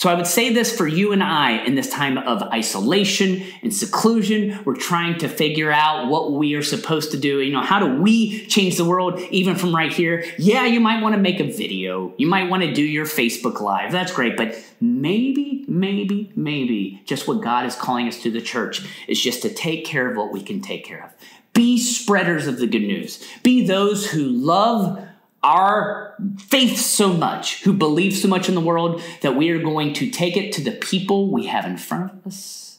So 0.00 0.08
I 0.08 0.14
would 0.14 0.26
say 0.26 0.50
this 0.50 0.74
for 0.74 0.86
you 0.86 1.12
and 1.12 1.22
I 1.22 1.62
in 1.62 1.74
this 1.74 1.90
time 1.90 2.16
of 2.16 2.42
isolation 2.44 3.44
and 3.60 3.70
seclusion. 3.70 4.58
We're 4.64 4.74
trying 4.74 5.18
to 5.18 5.28
figure 5.28 5.70
out 5.70 6.08
what 6.08 6.32
we 6.32 6.54
are 6.54 6.62
supposed 6.62 7.10
to 7.10 7.18
do. 7.18 7.42
You 7.42 7.52
know, 7.52 7.60
how 7.60 7.80
do 7.80 8.00
we 8.00 8.46
change 8.46 8.78
the 8.78 8.86
world 8.86 9.20
even 9.30 9.56
from 9.56 9.76
right 9.76 9.92
here? 9.92 10.24
Yeah, 10.38 10.64
you 10.64 10.80
might 10.80 11.02
want 11.02 11.16
to 11.16 11.20
make 11.20 11.38
a 11.38 11.52
video. 11.52 12.14
You 12.16 12.28
might 12.28 12.48
want 12.48 12.62
to 12.62 12.72
do 12.72 12.82
your 12.82 13.04
Facebook 13.04 13.60
Live. 13.60 13.92
That's 13.92 14.10
great. 14.10 14.38
But 14.38 14.56
maybe, 14.80 15.66
maybe, 15.68 16.32
maybe 16.34 17.02
just 17.04 17.28
what 17.28 17.42
God 17.42 17.66
is 17.66 17.74
calling 17.74 18.08
us 18.08 18.22
to 18.22 18.30
the 18.30 18.40
church 18.40 18.82
is 19.06 19.20
just 19.20 19.42
to 19.42 19.52
take 19.52 19.84
care 19.84 20.10
of 20.10 20.16
what 20.16 20.32
we 20.32 20.42
can 20.42 20.62
take 20.62 20.82
care 20.82 21.04
of. 21.04 21.10
Be 21.52 21.76
spreaders 21.76 22.46
of 22.46 22.56
the 22.56 22.66
good 22.66 22.80
news. 22.80 23.22
Be 23.42 23.66
those 23.66 24.10
who 24.10 24.24
love 24.24 25.06
our 25.42 26.14
faith 26.38 26.78
so 26.78 27.12
much, 27.12 27.62
who 27.62 27.72
believe 27.72 28.14
so 28.14 28.28
much 28.28 28.48
in 28.48 28.54
the 28.54 28.60
world, 28.60 29.02
that 29.22 29.36
we 29.36 29.50
are 29.50 29.62
going 29.62 29.92
to 29.94 30.10
take 30.10 30.36
it 30.36 30.52
to 30.52 30.62
the 30.62 30.72
people 30.72 31.30
we 31.30 31.46
have 31.46 31.64
in 31.64 31.76
front 31.76 32.12
of 32.12 32.26
us 32.26 32.78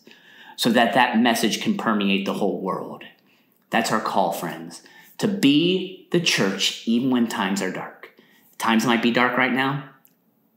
so 0.55 0.69
that 0.69 0.93
that 0.93 1.17
message 1.17 1.61
can 1.61 1.75
permeate 1.75 2.25
the 2.25 2.33
whole 2.33 2.61
world. 2.61 3.03
That's 3.71 3.91
our 3.91 4.01
call, 4.01 4.31
friends, 4.31 4.83
to 5.17 5.27
be 5.27 6.07
the 6.11 6.19
church 6.19 6.87
even 6.87 7.09
when 7.09 7.27
times 7.27 7.61
are 7.61 7.71
dark. 7.71 8.11
Times 8.59 8.85
might 8.85 9.01
be 9.01 9.11
dark 9.11 9.37
right 9.37 9.53
now. 9.53 9.89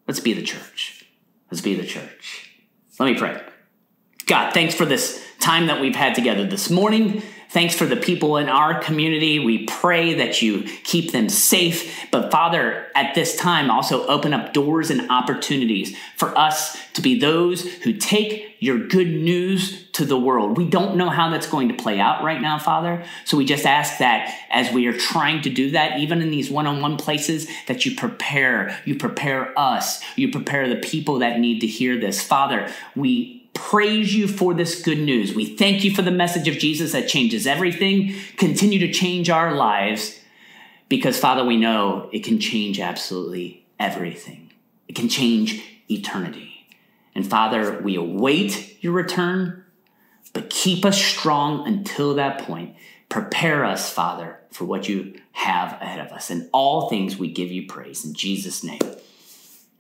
Let's 0.07 0.21
be 0.21 0.35
the 0.35 0.43
church. 0.43 1.07
Let's 1.51 1.63
be 1.63 1.75
the 1.75 1.87
church. 1.87 2.51
Let 2.99 3.07
me 3.07 3.19
pray. 3.19 3.41
God, 4.27 4.53
thanks 4.53 4.75
for 4.75 4.85
this 4.85 5.25
time 5.41 5.69
that 5.69 5.81
we've 5.81 5.97
had 5.97 6.15
together 6.15 6.47
this 6.47 6.69
morning. 6.69 7.23
Thanks 7.55 7.77
for 7.77 7.87
the 7.87 7.95
people 7.95 8.37
in 8.37 8.49
our 8.49 8.81
community. 8.81 9.39
We 9.39 9.65
pray 9.67 10.15
that 10.15 10.43
you 10.43 10.65
keep 10.83 11.13
them 11.13 11.29
safe. 11.29 12.05
But 12.11 12.33
Father, 12.33 12.89
at 12.97 13.15
this 13.15 13.37
time, 13.37 13.71
also 13.71 14.05
open 14.09 14.35
up 14.35 14.53
doors 14.53 14.91
and 14.91 15.09
opportunities 15.09 15.97
for 16.17 16.37
us 16.37 16.77
to 16.95 17.01
be 17.01 17.17
those 17.17 17.63
who 17.63 17.93
take 17.93 18.57
your 18.59 18.89
good 18.89 19.07
news 19.07 19.89
to 19.93 20.05
the 20.05 20.19
world. 20.19 20.57
We 20.57 20.69
don't 20.69 20.97
know 20.97 21.11
how 21.11 21.31
that's 21.31 21.47
going 21.47 21.69
to 21.69 21.75
play 21.75 22.01
out 22.01 22.25
right 22.25 22.41
now, 22.41 22.59
Father. 22.59 23.05
So 23.25 23.37
we 23.37 23.45
just 23.45 23.67
ask 23.67 23.99
that 23.99 24.37
as 24.51 24.73
we 24.73 24.89
are 24.89 24.99
trying 24.99 25.43
to 25.43 25.51
do 25.51 25.71
that, 25.71 26.01
even 26.01 26.23
in 26.23 26.33
these 26.33 26.51
one 26.51 26.67
on 26.67 26.81
one 26.81 26.97
places, 26.97 27.47
that 27.69 27.87
you 27.87 27.95
prepare, 27.95 28.77
you 28.85 28.97
prepare 28.97 29.57
us, 29.57 30.03
you 30.17 30.33
prepare 30.33 30.69
the 30.69 30.81
people 30.81 31.21
that 31.21 31.39
need 31.39 31.61
to 31.61 31.69
hear 31.69 32.01
this. 32.01 32.21
Father, 32.21 32.69
we 32.97 33.44
praise 33.55 34.15
you 34.15 34.29
for 34.29 34.53
this 34.53 34.83
good 34.83 34.99
news. 34.99 35.35
We 35.35 35.57
thank 35.57 35.85
you 35.85 35.95
for 35.95 36.03
the 36.03 36.11
message 36.11 36.49
of 36.49 36.59
Jesus 36.59 36.93
that 36.93 37.09
changes 37.09 37.47
everything. 37.47 38.15
Continue 38.37 38.79
to 38.81 38.93
change 38.93 39.31
our 39.31 39.55
lives 39.55 40.21
because, 40.89 41.19
Father, 41.19 41.45
we 41.45 41.57
know 41.57 42.09
it 42.13 42.25
can 42.25 42.39
change 42.39 42.79
absolutely 42.79 43.67
everything. 43.79 44.53
It 44.89 44.95
can 44.95 45.09
change 45.09 45.63
eternity. 45.91 46.67
And 47.15 47.29
Father, 47.29 47.81
we 47.81 47.97
await 47.97 48.83
your 48.83 48.93
return, 48.93 49.65
but 50.33 50.51
keep 50.51 50.85
us 50.85 51.01
strong 51.01 51.67
until 51.67 52.15
that 52.15 52.41
point. 52.41 52.77
Prepare 53.09 53.65
us, 53.65 53.91
Father, 53.91 54.41
for 54.51 54.65
what 54.65 54.89
you 54.89 55.15
have 55.33 55.73
ahead 55.81 56.05
of 56.05 56.13
us. 56.13 56.31
In 56.31 56.49
all 56.53 56.89
things, 56.89 57.17
we 57.17 57.31
give 57.31 57.53
you 57.53 57.67
praise. 57.67 58.05
In 58.05 58.15
Jesus' 58.15 58.65
name, 58.65 58.81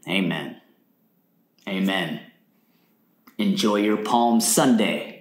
amen. 0.09 0.61
Amen. 1.67 2.21
Enjoy 3.37 3.77
your 3.77 3.97
Palm 3.97 4.41
Sunday. 4.41 5.14